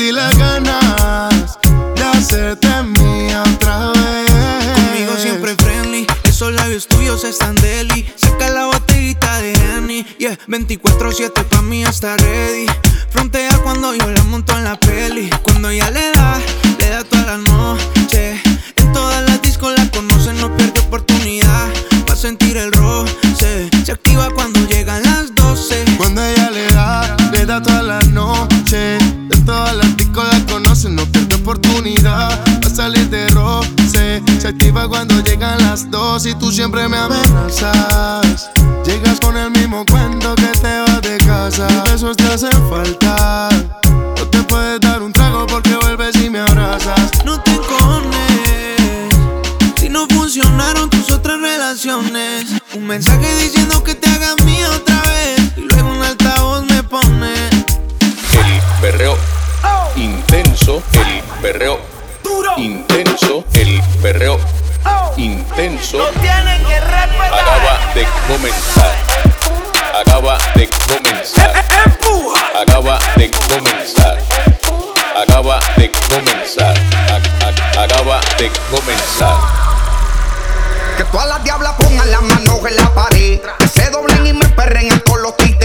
perdí 0.00 0.12
las 0.12 0.36
ganas 0.38 1.58
de 1.94 2.02
hacerte 2.02 2.68
mía 2.82 3.42
otra 3.54 3.92
vez. 3.92 4.74
Conmigo 4.74 5.16
siempre 5.16 5.54
friendly, 5.56 6.06
esos 6.24 6.52
labios 6.52 6.86
tuyos 6.86 7.24
están 7.24 7.54
deli. 7.56 8.10
Saca 8.16 8.48
la 8.48 8.66
botellita 8.66 9.38
de 9.40 9.52
Henny, 9.52 10.04
yeah. 10.18 10.38
24-7 10.48 11.44
pa' 11.44 11.62
mí 11.62 11.82
está 11.82 12.16
ready. 12.16 12.66
Frontea 13.10 13.58
cuando 13.58 13.94
yo 13.94 14.10
la 14.10 14.22
monto 14.24 14.56
en 14.56 14.64
la 14.64 14.78
peli. 14.78 15.30
Cuando 15.42 15.68
da, 15.68 15.90
le 15.90 16.09
activa 34.70 34.88
cuando 34.88 35.20
llegan 35.22 35.58
las 35.62 35.90
dos 35.90 36.26
y 36.26 36.34
tú 36.34 36.52
siempre 36.52 36.86
me 36.88 36.96
amenazas. 36.96 38.50
Llegas 38.84 39.18
con 39.18 39.36
el 39.36 39.50
mismo 39.50 39.84
cuento 39.90 40.36
que 40.36 40.46
te 40.46 40.80
vas 40.82 41.02
de 41.02 41.18
casa. 41.18 41.66
Mis 41.66 41.92
besos 41.92 42.16
te 42.16 42.24
hacen 42.24 42.70
falta. 42.70 43.48
No 44.16 44.28
te 44.28 44.42
puedes 44.44 44.80
dar 44.80 45.02
un 45.02 45.12
trago 45.12 45.44
porque 45.48 45.74
vuelves 45.74 46.14
y 46.16 46.30
me 46.30 46.38
abrazas. 46.38 47.24
No 47.24 47.40
te 47.40 47.50
encones 47.50 49.12
si 49.76 49.88
no 49.88 50.06
funcionaron 50.08 50.88
tus 50.88 51.10
otras 51.10 51.40
relaciones. 51.40 52.46
Un 52.74 52.86
mensaje 52.86 53.26
diciendo 53.42 53.82
que 53.82 53.96
te 53.96 54.08
hagas 54.08 54.36
mía 54.44 54.68
otra 54.70 55.02
vez. 55.02 55.40
Y 55.56 55.62
luego 55.62 55.90
un 55.90 56.02
altavoz 56.02 56.64
me 56.66 56.82
pone. 56.84 57.34
El 57.50 58.62
perreo 58.80 59.16
intenso, 59.96 60.80
el 60.92 61.22
perreo 61.42 61.99
intenso, 62.56 63.44
el 63.54 63.82
perreo 64.02 64.38
intenso 65.16 65.98
acaba 67.32 67.78
de 67.94 68.06
comenzar. 68.28 68.94
Acaba 70.00 70.38
de 70.54 70.68
comenzar. 70.68 71.52
Acaba 72.60 72.98
de 73.16 73.30
comenzar. 73.30 74.18
Acaba 75.16 75.60
de 75.76 75.90
comenzar. 76.08 76.74
Ac- 77.08 77.30
ac- 77.46 77.84
Acaba 77.84 78.20
de 78.38 78.50
comenzar. 78.70 79.36
Que 80.96 81.04
todas 81.04 81.28
las 81.28 81.44
diablas 81.44 81.72
pongan 81.78 82.10
las 82.10 82.22
manos 82.22 82.58
en 82.68 82.76
la 82.76 82.94
pared. 82.94 83.40
Que 83.58 83.68
se 83.68 83.90
doblen 83.90 84.26
y 84.26 84.32
me 84.32 84.46
perren 84.50 84.88
con 85.00 85.22
los 85.22 85.36
títeres. 85.36 85.59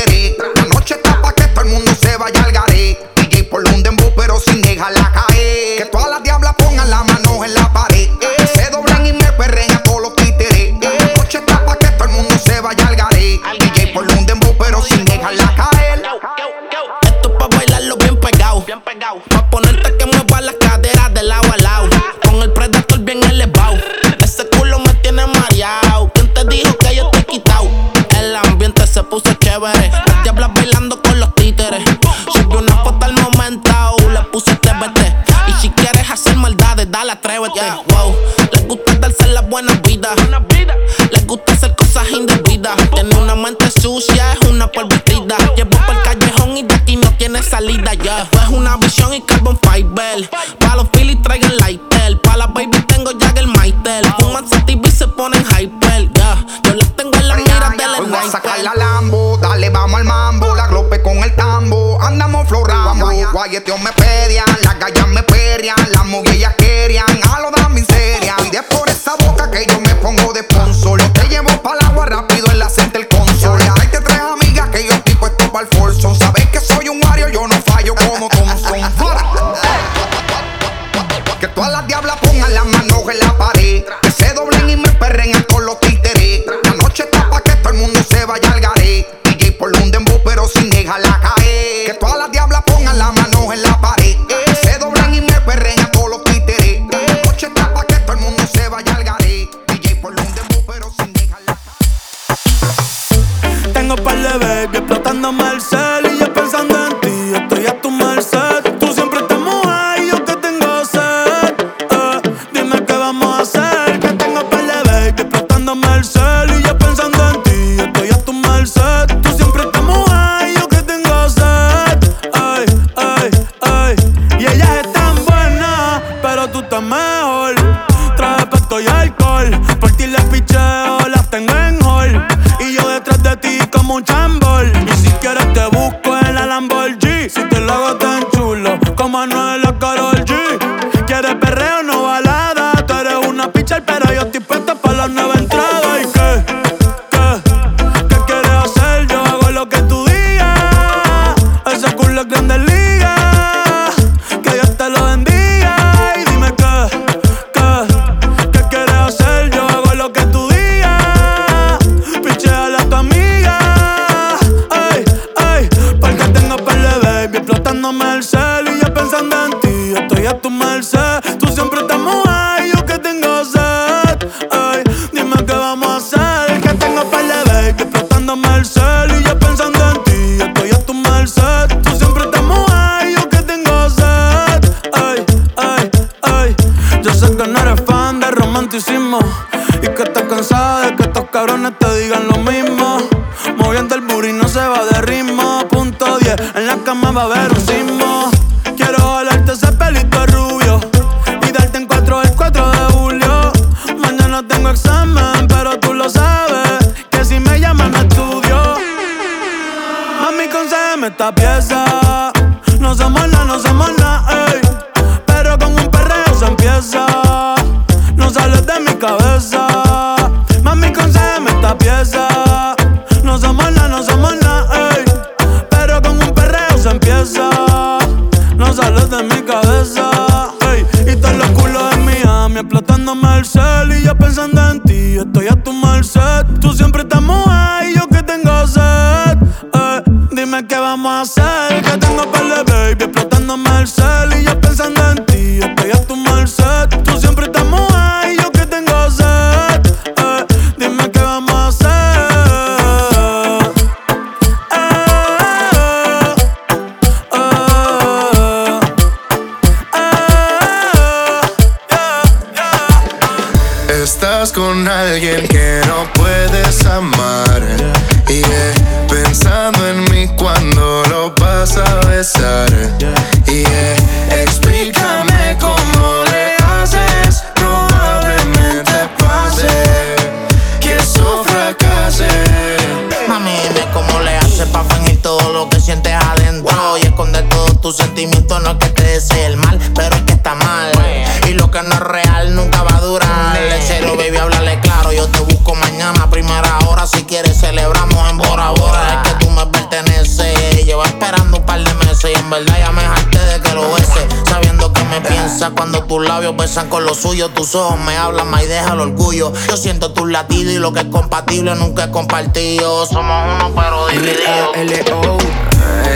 labios 306.36 306.58
besan 306.58 306.90
con 306.90 307.06
los 307.06 307.20
suyos, 307.20 307.54
tus 307.54 307.76
ojos 307.76 307.98
me 307.98 308.18
hablan 308.18 308.50
más 308.50 308.62
y 308.64 308.68
deja 308.68 308.92
el 308.92 309.00
orgullo. 309.00 309.54
Yo 309.70 309.78
siento 309.78 310.12
tus 310.12 310.30
latidos 310.30 310.74
y 310.74 310.80
lo 310.80 310.92
que 310.92 311.00
es 311.00 311.06
compatible 311.06 311.74
nunca 311.76 312.04
es 312.04 312.10
compartido. 312.10 313.06
Somos 313.06 313.56
uno 313.56 313.72
pero 313.74 314.08
divididos. 314.08 315.42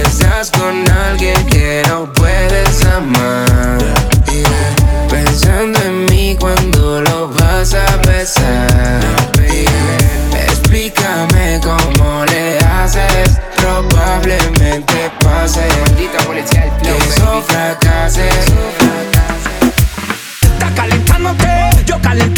Estás 0.04 0.52
con 0.52 0.92
alguien 0.92 1.48
que 1.48 1.84
no 1.88 2.12
puedes 2.12 2.86
amar. 2.86 3.78
Pensando 5.10 5.80
en 5.84 6.04
mí 6.08 6.36
cuando 6.38 7.00
lo 7.00 7.30
vas 7.30 7.74
a 7.74 7.96
besar. 8.06 9.00
Explica 10.34 10.99
local. 22.04 22.29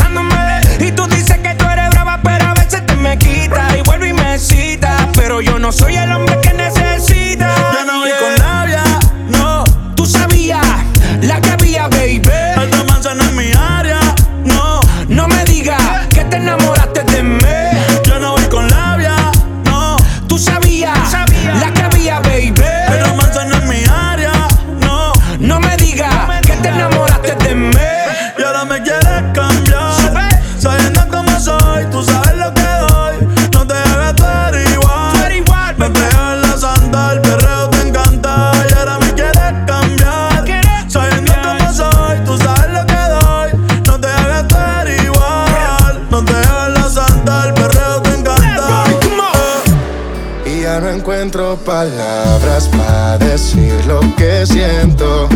palabras 51.65 52.67
para 52.69 53.17
decir 53.17 53.73
lo 53.85 53.99
que 54.15 54.45
siento. 54.45 55.27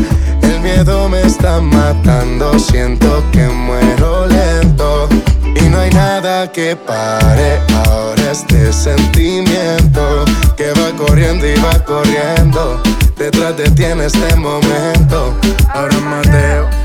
El 0.41 0.59
miedo 0.61 1.09
me 1.09 1.21
está 1.21 1.59
matando, 1.59 2.57
siento 2.59 3.23
que 3.31 3.47
muero 3.47 4.25
lento. 4.27 5.07
Y 5.55 5.69
no 5.69 5.79
hay 5.79 5.89
nada 5.91 6.51
que 6.51 6.75
pare 6.75 7.59
ahora 7.85 8.31
este 8.31 8.71
sentimiento 8.73 10.25
que 10.57 10.71
va 10.71 10.91
corriendo 10.97 11.45
y 11.47 11.55
va 11.55 11.83
corriendo. 11.83 12.81
Detrás 13.17 13.55
de 13.57 13.69
ti 13.71 13.85
en 13.85 14.01
este 14.01 14.35
momento. 14.35 15.33
Ahora 15.73 15.99
Mateo 15.99 16.84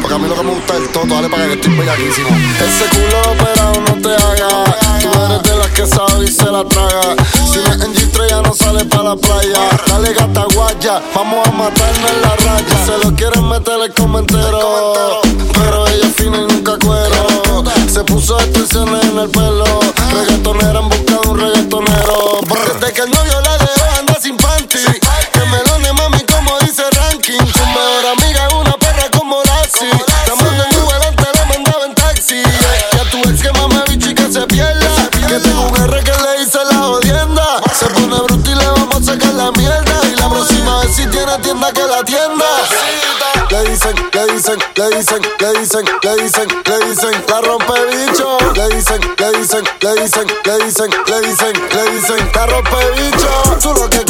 Porque 0.00 0.14
a 0.14 0.18
mí 0.18 0.28
lo 0.28 0.34
que 0.34 0.42
me 0.42 0.54
gusta 0.54 0.74
es 0.76 0.82
el 0.82 1.08
dale 1.08 1.28
para 1.28 1.46
que 1.46 1.52
estoy 1.54 1.76
bellaquísimo. 1.76 2.28
Ese 2.28 2.84
culo 2.90 3.32
operado 3.32 3.80
no 3.80 3.94
te 4.02 4.14
haga. 4.14 4.76
Tú 5.00 5.08
eres 5.24 5.42
de 5.42 5.56
las 5.56 5.68
que 5.68 5.86
sabe 5.86 6.24
y 6.24 6.28
se 6.28 6.44
la 6.44 6.64
traga. 6.64 7.16
Si 7.50 7.58
no 7.58 7.72
en 7.72 7.94
G3 7.94 8.28
ya 8.28 8.42
no 8.42 8.54
sale 8.54 8.84
para 8.84 9.02
la 9.02 9.16
playa. 9.16 9.60
Dale 9.86 10.12
gata 10.12 10.44
guaya, 10.54 11.02
vamos 11.14 11.46
a 11.46 11.50
matarnos 11.50 12.10
en 12.10 12.22
la 12.22 12.36
raya. 12.36 12.86
Se 12.86 13.06
lo 13.06 13.14
quieren 13.14 13.48
meter 13.48 13.80
el 13.80 13.94
comentero. 13.94 15.20
Pero 15.54 15.86
ella 15.88 16.06
es 16.06 16.14
fina 16.14 16.38
y 16.38 16.52
nunca 16.52 16.76
cuero. 16.78 17.64
Se 17.88 18.04
puso 18.04 18.38
extensiones 18.40 19.04
en 19.04 19.18
el 19.18 19.30
pelo. 19.30 19.64
Reggaetonera 20.12 20.78
han 20.78 20.88
buscado 20.88 21.30
un 21.30 21.40
reggaetonero. 21.40 22.40
Desde 22.80 22.92
que 22.92 23.02
el 23.02 23.10
novio 23.10 23.40
dicen, 44.56 44.58
le 44.76 44.96
dicen, 44.96 45.22
le 45.38 45.60
dicen, 45.60 45.84
le 46.02 46.22
dicen, 46.22 46.48
le 46.66 46.84
dicen, 46.88 47.24
la 47.28 47.40
rompe 47.40 47.74
bicho. 47.90 48.38
Le 48.54 48.68
dicen, 48.74 49.00
le 49.18 49.38
dicen, 49.38 49.64
le 49.80 49.94
dicen, 50.02 50.26
le 50.44 50.58
dicen, 50.64 50.90
le 51.06 51.20
dicen, 51.20 51.52
le 51.74 51.90
dicen, 51.92 52.30
la 52.34 52.46
rompe 52.46 52.90
bicho. 52.96 53.58
Tú 53.60 53.72
lo 53.74 53.88
que 53.88 54.09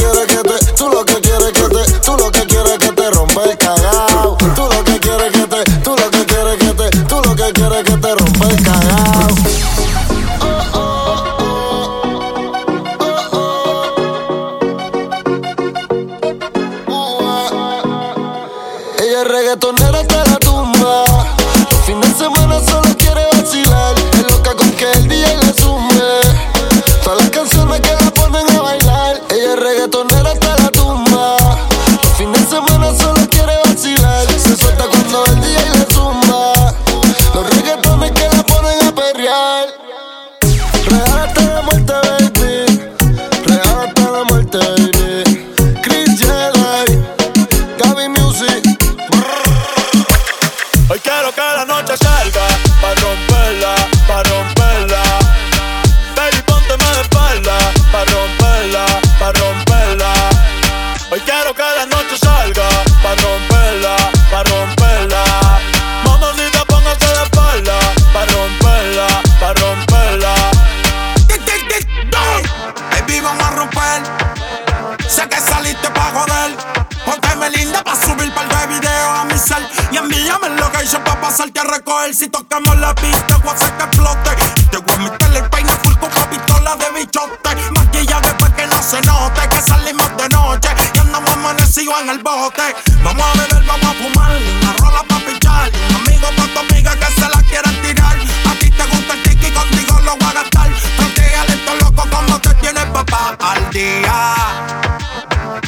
Si 82.21 82.29
tocamos 82.29 82.77
la 82.77 82.95
pista, 82.95 83.39
voy 83.39 83.49
a 83.49 83.53
hacer 83.55 83.73
que 83.79 83.85
explote. 83.85 84.31
Te 84.71 84.77
voy 84.77 84.95
a 84.95 84.99
meter 84.99 85.37
el 85.39 85.49
peine 85.49 85.73
full 85.83 85.95
con 85.95 86.11
pistola 86.11 86.77
de 86.77 87.01
bichote. 87.01 87.57
Maquilla 87.71 88.21
después 88.21 88.53
que 88.53 88.67
no 88.67 88.83
se 88.83 89.01
note 89.01 89.41
que 89.49 89.63
salimos 89.63 90.15
de 90.19 90.29
noche 90.29 90.69
y 90.93 90.99
andamos 90.99 91.33
amanecidos 91.33 91.95
en 92.03 92.11
el 92.11 92.19
bote. 92.19 92.77
Vamos 93.03 93.25
a 93.25 93.33
beber, 93.39 93.65
vamos 93.65 93.87
a 93.87 93.95
fumar. 93.95 94.33
Una 94.37 94.73
rola 94.75 95.03
pa' 95.09 95.19
pichar. 95.21 95.71
Amigo 95.97 96.29
pa' 96.37 96.47
tu 96.53 96.59
amiga 96.59 96.95
que 96.95 97.07
se 97.07 97.27
la 97.27 97.43
quieran 97.49 97.75
tirar. 97.81 98.17
A 98.51 98.55
ti 98.59 98.71
te 98.71 98.85
gusta 98.85 99.15
el 99.15 99.23
tiki, 99.23 99.51
contigo 99.53 100.01
lo 100.01 100.17
voy 100.19 100.29
a 100.29 100.33
gastar. 100.35 100.71
Protégale 100.99 101.55
esto 101.55 101.75
loco 101.77 102.05
como 102.11 102.39
te 102.39 102.53
tienes 102.57 102.85
papá 102.85 103.35
al 103.41 103.71
día. 103.71 104.35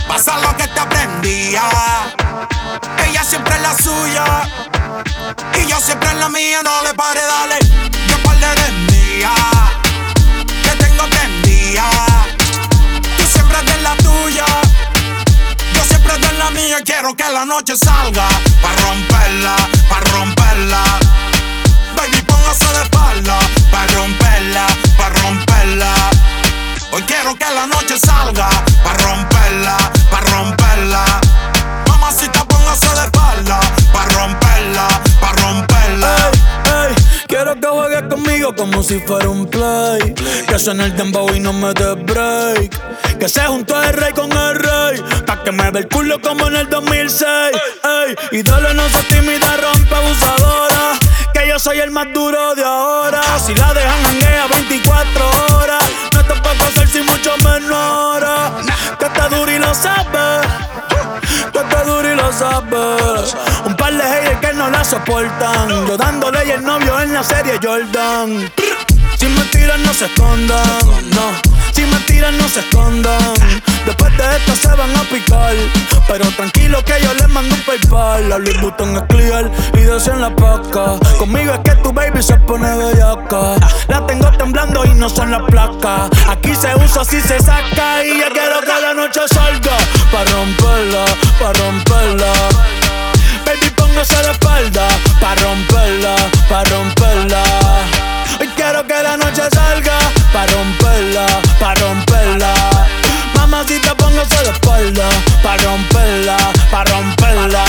Pasa 0.07 0.39
lo 0.39 0.55
que 0.59 0.69
te 0.69 0.81
aprendía. 0.81 1.63
Ella 3.09 3.25
siempre 3.25 3.57
es 3.57 3.63
la 3.63 3.75
suya. 3.75 4.43
Y 5.59 5.67
yo 5.67 5.81
siempre 5.81 6.11
en 6.11 6.21
la 6.21 6.29
mía, 6.29 6.61
no 6.63 6.83
le 6.83 6.95
pare, 6.95 7.21
dale. 7.21 7.59
Yo 8.09 8.17
par 8.23 8.37
de 8.39 8.73
mía. 8.93 9.33
Que 10.63 10.85
tengo 10.85 11.05
prendida. 11.09 11.89
Tú 13.17 13.25
siempre 13.33 13.59
de 13.63 13.83
la 13.83 13.97
tuya. 13.97 14.47
Yo 15.75 15.85
siempre 15.85 16.19
de 16.19 16.33
la 16.39 16.51
mía. 16.51 16.79
Quiero 16.85 17.15
que 17.15 17.29
la 17.29 17.45
noche 17.45 17.75
salga. 17.77 18.29
Pa' 18.61 18.75
romperla, 18.83 19.57
pa' 19.89 20.01
romperla. 20.01 20.83
Baby, 21.97 22.23
póngase 22.23 22.67
de 22.67 22.83
espalda. 22.83 23.39
Pa' 23.71 23.87
romperla, 23.95 24.67
pa' 24.97 25.09
romperla. 25.11 25.95
Hoy 26.93 27.03
quiero 27.03 27.35
que 27.35 27.47
la 27.55 27.67
noche 27.67 27.99
salga. 27.99 28.49
Pa' 28.85 28.95
romperla, 28.95 29.77
pa' 30.11 30.21
romperla. 30.21 31.05
Mamacita, 31.89 32.42
Pa' 33.45 34.05
romperla, 34.15 34.87
pa' 35.21 35.33
romperla. 35.33 36.15
Ey, 36.65 36.95
quiero 37.27 37.57
que 37.57 37.67
juegues 37.67 38.03
conmigo 38.03 38.55
como 38.55 38.85
si 38.85 39.01
fuera 39.01 39.29
un 39.29 39.47
play. 39.47 40.15
Que 40.47 40.59
suene 40.61 40.85
el 40.85 40.97
dembow 40.97 41.29
y 41.35 41.41
no 41.41 41.53
me 41.53 41.75
dé 41.75 41.95
break. 41.95 43.19
Que 43.19 43.29
se 43.29 43.41
juntó 43.41 43.83
el 43.83 43.95
rey 43.95 44.13
con 44.13 44.31
el 44.31 44.55
rey. 44.55 45.03
Pa' 45.27 45.43
que 45.43 45.51
me 45.51 45.71
ve 45.73 45.81
el 45.81 45.89
culo 45.89 46.21
como 46.21 46.47
en 46.47 46.57
el 46.57 46.69
2006. 46.69 47.27
Ey, 47.27 48.15
y 48.31 48.43
dale, 48.45 48.75
no 48.75 48.89
se 48.89 49.03
tímida, 49.05 49.57
rompe 49.57 49.95
abusadora. 49.95 50.93
Que 51.35 51.49
yo 51.49 51.59
soy 51.59 51.81
el 51.81 51.91
más 51.91 52.07
duro 52.15 52.55
de 52.55 52.63
ahora. 52.63 53.23
Si 53.45 53.55
la 53.57 53.75
dejan 53.75 54.07
hanguea 54.07 54.47
24 54.47 55.31
horas. 55.57 55.85
No 56.15 56.25
te 56.25 56.35
puedo 56.41 56.65
hacer 56.65 56.87
sin 56.87 57.07
mucho 57.07 57.37
menor. 57.39 58.25
Que 59.01 59.07
está 59.07 59.29
duro 59.29 59.51
y 59.51 59.59
lo 59.59 59.75
sabes. 59.75 60.47
Que 61.53 61.59
está 61.59 61.85
duro 61.85 62.13
y 62.13 62.17
lo 62.17 62.33
sabes. 62.33 63.37
Un 63.65 63.77
par 63.77 63.93
de 63.93 64.03
haters 64.03 64.41
que 64.41 64.53
no 64.55 64.71
la 64.71 64.85
soportan. 64.85 65.87
Yo 65.87 65.97
dándole 65.97 66.47
y 66.47 66.51
el 66.51 66.65
novio 66.65 67.01
en 67.01 67.13
la 67.13 67.23
serie 67.23 67.59
Jordan. 67.63 68.51
Si 69.19 69.27
me 69.27 69.45
tiran, 69.47 69.83
no 69.83 69.95
se 69.95 70.07
escondan. 70.07 71.52
Si 71.73 71.85
me 71.85 71.99
tiran, 72.07 72.37
no 72.39 72.49
se 72.49 72.61
escondan. 72.61 73.35
Después 73.87 74.17
de 74.17 74.37
esto 74.37 74.57
se 74.57 74.75
van 74.77 74.95
a 74.97 75.03
picar. 75.05 75.55
Pero 76.07 76.29
tranquilo 76.37 76.85
que 76.85 76.95
yo 77.03 77.15
les 77.15 77.29
mando 77.29 77.55
un 77.55 77.61
PayPal. 77.63 78.29
La 78.29 78.39
Louis 78.39 78.61
Vuitton 78.61 78.97
es 78.97 79.03
clear 79.09 79.51
y 79.75 80.11
en 80.11 80.21
la 80.21 80.35
paca. 80.35 80.99
Conmigo 81.19 81.53
es 81.55 81.61
que 81.61 81.75
tu 81.83 81.93
baby 81.93 82.23
se 82.23 82.37
pone 82.37 82.69
bellaca. 82.77 83.57
La 83.89 84.07
tengo 84.07 84.31
temblando 84.33 84.85
y 84.85 84.95
no 84.95 85.09
son 85.09 85.31
las 85.31 85.43
placas. 85.43 86.11
Aquí 86.29 86.55
se 86.55 86.75
usa, 86.77 87.05
si 87.05 87.21
se 87.21 87.39
saca. 87.41 88.05
Y 88.05 88.21
yo 88.21 88.29
quiero 88.33 88.61
que 88.61 88.81
la 88.81 88.95
noche 88.95 89.21
salga. 89.29 89.77
Pa' 90.11 90.25
romperla, 90.25 91.05
pa' 91.41 91.53
romperla. 91.53 92.33
Baby, 93.45 93.71
póngase 93.77 94.23
la 94.23 94.33
espalda. 94.33 94.89
Pa' 95.21 95.35
romperla, 95.37 96.15
pa' 96.49 96.65
romperla. 96.65 97.43
Hoy 98.41 98.49
quiero 98.57 98.87
que 98.87 99.03
la 99.03 99.17
noche 99.17 99.43
salga. 99.53 99.99
Pa' 100.33 100.47
romperla, 100.47 101.27
pa' 101.61 101.75
romperla. 101.75 102.55
Mamacita, 103.37 103.95
póngase 103.95 104.43
la 104.45 104.53
espalda. 104.53 105.09
Pa' 105.43 105.57
romperla, 105.59 106.37
pa' 106.71 106.85
romperla. 106.85 107.65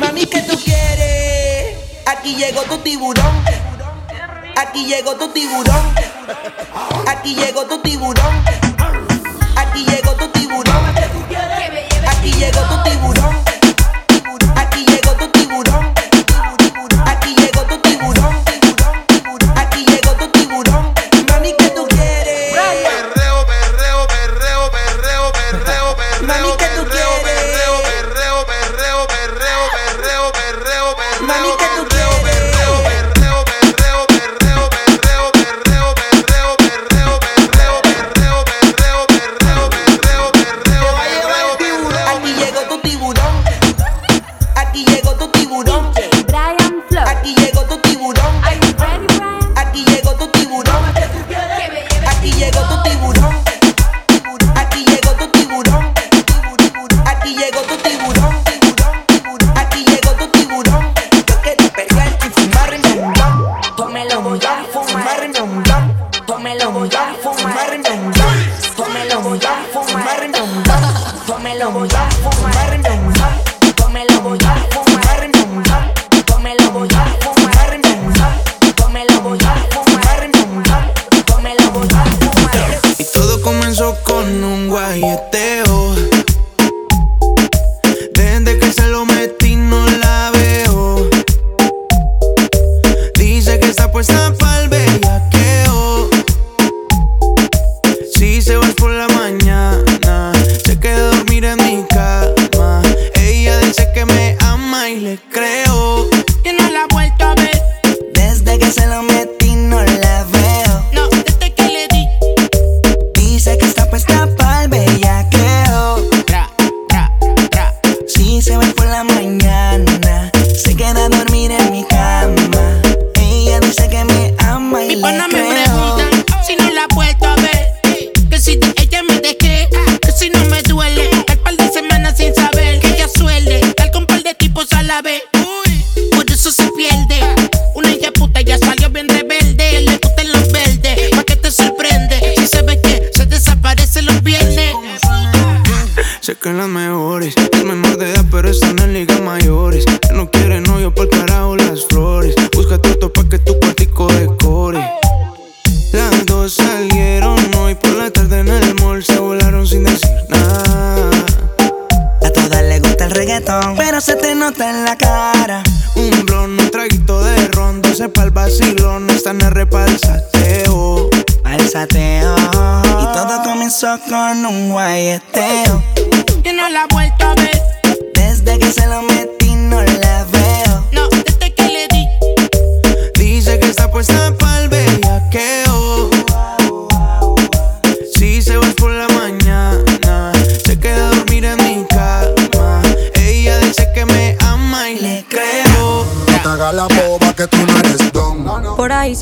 Mami, 0.00 0.26
¿qué 0.26 0.42
tú 0.42 0.58
quieres? 0.58 1.76
Aquí 2.04 2.34
llegó 2.34 2.62
tu 2.62 2.78
tiburón. 2.78 3.44
Aquí 4.56 4.86
llegó 4.86 5.14
tu 5.14 5.28
tiburón. 5.28 5.94
Aquí 7.06 7.34
llegó 7.36 7.64
tu 7.66 7.78
tiburón. 7.80 8.44
Aquí 9.56 9.84
llegó 9.84 10.12
tu 10.14 10.28
tiburón. 10.28 10.94
Aquí 12.08 12.32
llegó 12.32 12.60
tu 12.62 12.82
tiburón. 12.82 13.53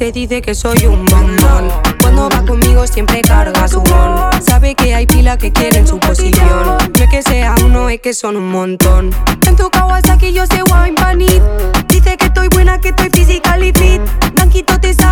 Se 0.02 0.10
dice 0.10 0.42
que 0.42 0.52
soy 0.52 0.84
un 0.86 1.04
bombón. 1.04 1.68
Cuando 2.00 2.28
va 2.28 2.44
conmigo 2.44 2.84
siempre 2.88 3.22
carga 3.22 3.68
su 3.68 3.80
bon. 3.82 4.32
Sabe 4.42 4.74
que 4.74 4.96
hay 4.96 5.06
pila 5.06 5.38
que 5.38 5.52
quieren 5.52 5.86
su 5.86 5.96
posición. 6.00 6.66
No 6.66 7.04
es 7.04 7.08
que 7.08 7.22
sea 7.22 7.54
uno, 7.64 7.88
es 7.88 8.00
que 8.00 8.12
son 8.12 8.36
un 8.36 8.50
montón. 8.50 9.10
En 9.46 9.54
tu 9.54 9.70
Kawasaki 9.70 10.32
yo 10.32 10.44
sé 10.46 10.64
wine 10.64 10.96
panit. 10.96 11.40
Dice 11.86 12.16
que 12.16 12.26
estoy 12.26 12.48
buena, 12.48 12.80
que 12.80 12.88
estoy 12.88 13.10
physical 13.10 13.62
y 13.62 13.72
fit. 13.72 14.02
Blanquito 14.34 14.80
te 14.80 14.92
sabe 14.92 15.11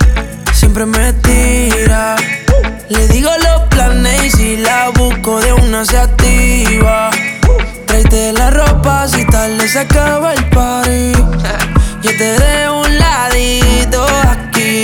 siempre 0.71 0.85
me 0.85 1.11
tira. 1.13 2.15
Le 2.87 3.07
digo 3.09 3.29
los 3.43 3.67
planes 3.69 4.23
y 4.23 4.29
si 4.29 4.57
la 4.57 4.89
busco 4.89 5.41
de 5.41 5.51
una 5.51 5.83
se 5.83 5.97
activa. 5.97 7.09
Tráete 7.87 8.31
la 8.31 8.51
ropa 8.51 9.05
si 9.07 9.25
tal 9.25 9.59
se 9.67 9.79
acaba 9.79 10.33
el 10.33 10.45
party. 10.49 11.11
Yo 12.03 12.11
te 12.17 12.39
dejo 12.39 12.81
un 12.81 12.97
ladito 12.97 14.05
aquí 14.29 14.83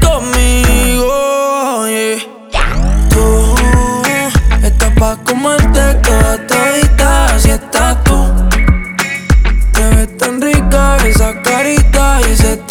conmigo. 0.00 1.88
yeah. 1.88 2.68
Tú 3.10 3.54
estás 4.62 4.92
pa' 4.96 5.16
comerte 5.24 5.94
toda 6.04 6.46
todita, 6.46 7.34
así 7.34 7.50
estás 7.50 8.04
tú. 8.04 8.48
Te 9.72 9.82
ves 9.96 10.16
tan 10.18 10.40
rica 10.40 10.96
esa 11.04 11.42
carita 11.42 12.20
y 12.28 12.32
ese 12.32 12.65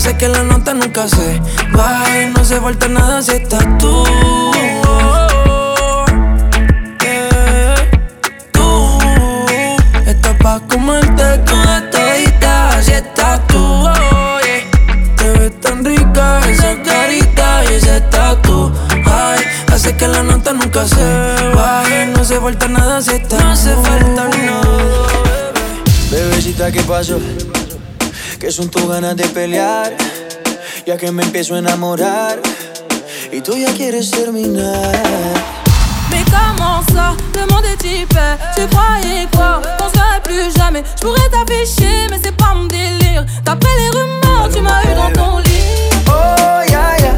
hace 0.00 0.16
que 0.16 0.28
la 0.28 0.42
nota 0.42 0.72
nunca 0.72 1.06
se 1.06 1.42
baje, 1.74 2.32
no 2.34 2.42
se 2.42 2.58
falta 2.58 2.88
nada 2.88 3.20
si 3.20 3.32
estás 3.32 3.66
tú. 3.78 4.04
Eh, 7.04 7.74
Tú 8.50 8.98
estás 10.06 10.36
pa' 10.42 10.60
comerte 10.60 11.38
toda 11.44 11.90
todita, 11.90 12.78
así 12.78 12.92
estás 12.92 13.46
tú. 13.48 13.90
Te 15.16 15.30
ves 15.38 15.60
tan 15.60 15.84
rica 15.84 16.40
esa 16.48 16.82
carita 16.82 17.62
y 17.70 17.74
ese 17.74 18.00
tatu. 18.00 18.72
Ay, 19.04 19.40
hace 19.70 19.94
que 19.98 20.08
la 20.08 20.22
nota 20.22 20.54
nunca 20.54 20.86
se 20.88 21.04
baje, 21.54 22.06
no 22.06 22.24
se 22.24 22.40
falta 22.40 22.68
nada 22.68 23.02
si 23.02 23.10
estás 23.16 23.42
No 23.44 23.54
se 23.54 23.74
falta 23.74 24.28
nada. 24.46 25.52
Bebecita, 26.10 26.72
¿qué 26.72 26.80
pasó? 26.84 27.18
Que 28.40 28.50
son 28.50 28.70
tus 28.70 28.88
ganas 28.88 29.16
de 29.16 29.24
pelear, 29.28 29.92
ya 30.86 30.96
que 30.96 31.12
me 31.12 31.22
empiezo 31.22 31.56
a 31.56 31.58
enamorar 31.58 32.40
y 33.30 33.42
tú 33.42 33.54
ya 33.54 33.70
quieres 33.74 34.10
terminar. 34.10 34.94
Mais 36.10 36.24
comment 36.24 36.80
ça, 36.94 37.14
le 37.34 37.46
monde 37.52 37.66
est 37.66 37.84
hyper 37.84 38.38
Tu 38.56 38.66
croyais 38.68 39.28
quoi, 39.36 39.60
qu'on 39.78 39.90
serait 39.90 40.22
plus 40.24 40.56
jamais 40.56 40.82
Je 40.96 41.02
pourrais 41.02 41.28
t'afficher 41.28 42.06
mais 42.10 42.18
c'est 42.22 42.34
pas 42.34 42.54
mon 42.54 42.64
délire 42.64 43.26
D'après 43.44 43.68
les 43.78 43.90
rumeurs, 43.90 44.48
tu 44.50 44.62
m'as 44.62 44.82
eu 44.84 44.94
dans 44.94 45.12
ton 45.12 45.38
lit 45.38 45.90
Oh, 46.08 46.62
ya, 46.66 46.96
ya. 46.98 47.12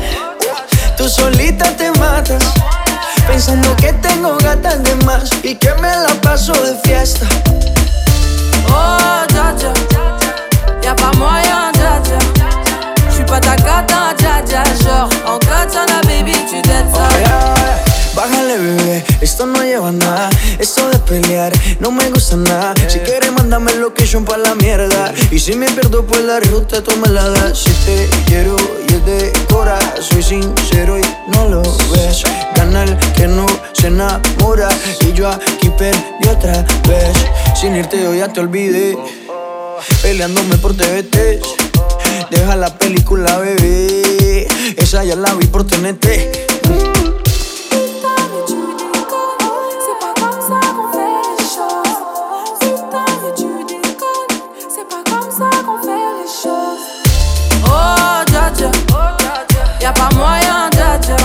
Tú 0.96 1.08
solita 1.08 1.70
te 1.76 1.96
matas, 2.00 2.42
pensando 3.28 3.76
que 3.76 3.92
tengo 3.94 4.36
gatas 4.38 4.82
de 4.82 4.94
más 5.04 5.30
y 5.44 5.54
que 5.54 5.72
me 5.80 5.88
la 5.88 6.14
paso 6.20 6.52
de 6.52 6.74
fiesta. 6.82 7.26
Oh, 8.68 9.24
dja 9.28 9.54
dja 9.56 10.21
Y'a 10.82 10.94
pas 10.94 11.12
moyen, 11.16 11.72
dja 11.74 12.00
dja 12.04 12.18
J'suis 13.10 13.24
pas 13.24 13.40
ta 13.40 13.56
cata, 13.56 14.14
dja 14.18 14.42
dja 14.46 14.64
Genre, 14.82 15.08
en 15.26 15.38
katana, 15.38 16.00
baby, 16.06 16.32
tu 16.48 16.56
ça 16.68 17.08
Bájale, 18.14 18.58
bebé, 18.58 19.04
esto 19.22 19.46
no 19.46 19.62
lleva 19.62 19.90
nada. 19.90 20.28
Esto 20.58 20.90
de 20.90 20.98
pelear 20.98 21.50
no 21.80 21.90
me 21.90 22.10
gusta 22.10 22.36
nada. 22.36 22.74
Si 22.86 22.98
quieres, 22.98 23.32
mándame 23.32 23.72
location 23.76 24.24
pa' 24.24 24.36
la 24.36 24.54
mierda. 24.54 25.14
Y 25.30 25.38
si 25.38 25.54
me 25.54 25.66
pierdo, 25.70 26.04
pues 26.04 26.22
la 26.22 26.38
ruta 26.40 26.82
tú 26.82 26.94
me 26.98 27.08
la 27.08 27.26
das. 27.30 27.58
Si 27.58 27.72
te 27.86 28.10
quiero 28.26 28.56
y 28.86 28.94
es 28.94 29.04
de 29.06 29.32
cora, 29.48 29.78
soy 29.98 30.22
sincero 30.22 30.98
y 30.98 31.02
no 31.34 31.48
lo 31.48 31.62
ves. 31.62 32.22
Gana 32.54 32.84
el 32.84 32.98
que 33.16 33.26
no 33.28 33.46
se 33.72 33.86
enamora. 33.86 34.68
Y 35.00 35.12
yo 35.14 35.30
aquí 35.30 35.70
perdí 35.78 36.28
otra 36.28 36.66
vez. 36.86 37.16
Sin 37.58 37.74
irte, 37.76 38.02
yo 38.02 38.14
ya 38.14 38.28
te 38.28 38.40
olvidé. 38.40 38.94
Peleándome 40.02 40.56
por 40.58 40.74
TVT. 40.76 41.40
Deja 42.30 42.56
la 42.56 42.76
película, 42.76 43.38
bebé. 43.38 44.46
Esa 44.76 45.04
ya 45.04 45.16
la 45.16 45.34
vi 45.34 45.46
por 45.46 45.64
TNT. 45.66 46.02
C'est 49.84 49.98
pas 50.00 50.14
comme 50.20 50.40
ça 50.40 50.60
qu'on 50.74 50.88
fait 50.92 51.14
les 51.38 51.44
choses 51.44 51.98
Putain, 52.60 53.06
mais 53.22 53.32
tu 53.36 53.64
déconnes 53.66 54.32
C'est 54.68 54.88
pas 54.88 55.02
comme 55.10 55.30
ça 55.30 55.50
qu'on 55.64 55.78
fait 55.82 56.08
les 56.18 56.28
choses 56.28 56.86
Oh, 57.64 58.24
dja 58.30 58.50
dja 58.56 58.70
Y'a 59.80 59.92
pas 59.92 60.08
moyen, 60.14 60.70
dja 60.72 60.98
dja 61.00 61.16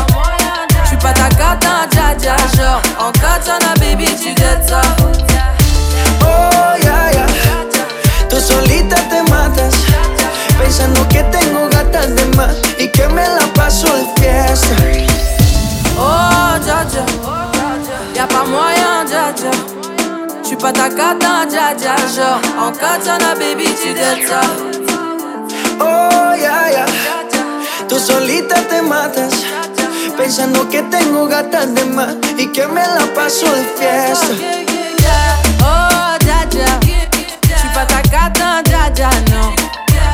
J'suis 0.85 0.97
pas 0.97 1.13
ta 1.13 1.29
cata, 1.29 1.87
dja 1.91 2.15
dja 2.17 2.35
Genre, 2.55 2.81
en 2.99 3.11
katana, 3.11 3.73
baby, 3.79 4.05
tu 4.21 4.33
dettes 4.33 4.67
ça 4.69 4.81
dja 19.37 19.51
J'suis 20.43 20.55
pas 20.55 20.71
ta 20.71 20.89
cata, 20.89 21.45
dja 21.49 21.73
dja 21.77 21.95
Genre. 22.15 22.41
En 22.59 22.71
katana 22.71 23.35
baby 23.35 23.65
tu 23.81 23.93
dettes 23.93 24.27
ça. 24.27 24.41
Oh, 25.79 26.33
ya, 26.35 26.71
ya. 26.71 26.85
Tú 27.87 27.99
solita 27.99 28.55
te 28.69 28.81
matas. 28.81 29.33
Pensando 30.17 30.67
que 30.69 30.81
tengo 30.83 31.27
gatas 31.27 31.73
de 31.73 31.85
más 31.85 32.15
y 32.37 32.47
que 32.47 32.65
me 32.67 32.81
la 32.81 33.05
paso 33.15 33.45
de 33.45 33.63
fiesta. 33.77 34.33
Oh 35.61 36.17
dja 36.19 36.39
dja 36.49 36.79
J'suis 37.43 37.73
pas 37.73 37.85
ta 37.85 38.01
cata, 38.01 38.61
dja 38.63 38.89
dja 38.89 39.09
non. 39.31 39.53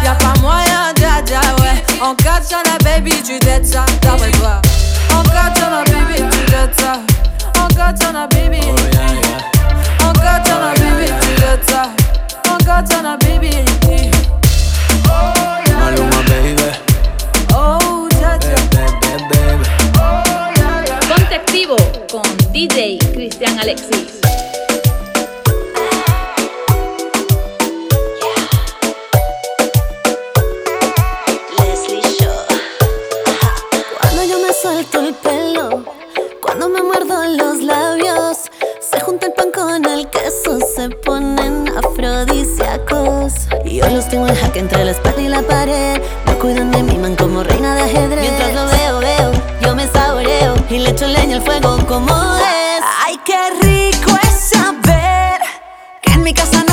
Y'a 0.04 0.16
pas 0.16 0.40
moyen 0.42 0.94
dja 0.96 1.22
dja 1.26 1.42
ouais. 1.62 1.78
En 2.02 2.16
katana 2.16 2.78
baby 2.84 3.14
tu 3.24 3.40
dettes 3.40 3.68
ça. 3.68 3.86
D'après 4.02 4.32
toi. 4.32 4.62
En 5.12 5.24
katana 5.24 5.84
baby 5.86 6.22
tu 6.30 7.13
baby. 13.18 13.50
Maluma, 15.80 16.22
baby. 16.28 16.72
Oh 17.54 18.08
Baby, 18.10 19.24
baby. 19.30 19.66
Ponte 21.08 21.36
activo 21.36 21.76
con 22.12 22.24
DJ 22.52 22.98
Cristian 23.14 23.60
Alexis. 23.60 24.20
Cuando 34.00 34.24
yo 34.24 34.40
me 34.40 34.54
suelto 34.54 35.00
el 35.00 35.14
pelo, 35.16 35.73
los 37.26 37.64
labios, 37.64 38.38
se 38.80 39.00
junta 39.02 39.28
el 39.28 39.34
pan 39.34 39.52
con 39.52 39.86
el 39.86 40.10
queso, 40.10 40.60
se 40.76 40.90
ponen 40.90 41.70
afrodisíacos. 41.78 43.34
Y 43.66 43.78
yo 43.78 43.90
los 43.90 44.08
tengo 44.10 44.28
en 44.28 44.36
jaque 44.36 44.60
entre 44.60 44.84
la 44.86 44.92
espalda 44.92 45.22
y 45.22 45.28
la 45.28 45.42
pared. 45.42 46.02
Me 46.26 46.34
cuidan 46.36 46.72
de 46.72 46.84
mi 46.84 46.98
man 46.98 47.16
como 47.16 47.44
reina 47.44 47.76
de 47.76 47.82
ajedrez. 47.82 48.22
Mientras 48.22 48.54
lo 48.54 48.66
veo, 48.68 49.00
veo, 49.00 49.32
yo 49.62 49.76
me 49.76 49.88
saboreo 49.88 50.56
y 50.70 50.80
le 50.80 50.90
echo 50.90 51.08
leña 51.08 51.38
al 51.38 51.44
fuego 51.44 51.78
como 51.88 52.14
es. 52.38 52.84
Ay, 53.06 53.20
qué 53.26 53.50
rico 53.62 54.12
es 54.24 54.50
saber 54.50 55.40
que 56.02 56.14
en 56.14 56.24
mi 56.24 56.34
casa 56.34 56.64
no 56.68 56.73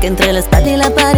jaque 0.00 0.06
entre 0.06 0.32
la 0.32 0.40
espalda 0.40 0.70
y 0.70 0.76
la 0.76 0.90
pared. 0.90 1.09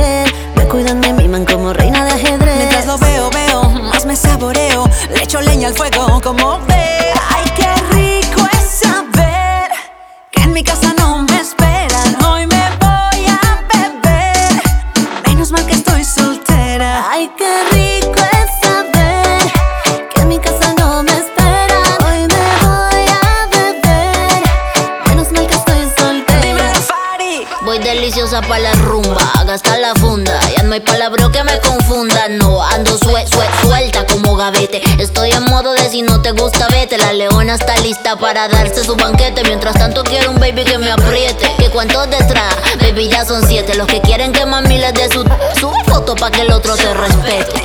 Los 43.77 43.87
que 43.87 44.01
quieren 44.01 44.33
que 44.33 44.45
mami 44.45 44.79
les 44.79 44.93
dé 44.93 45.09
su, 45.09 45.25
su 45.59 45.71
foto 45.87 46.15
pa' 46.15 46.31
que 46.31 46.43
el 46.43 46.53
otro 46.53 46.77
te 46.77 46.93
respete. 46.93 47.63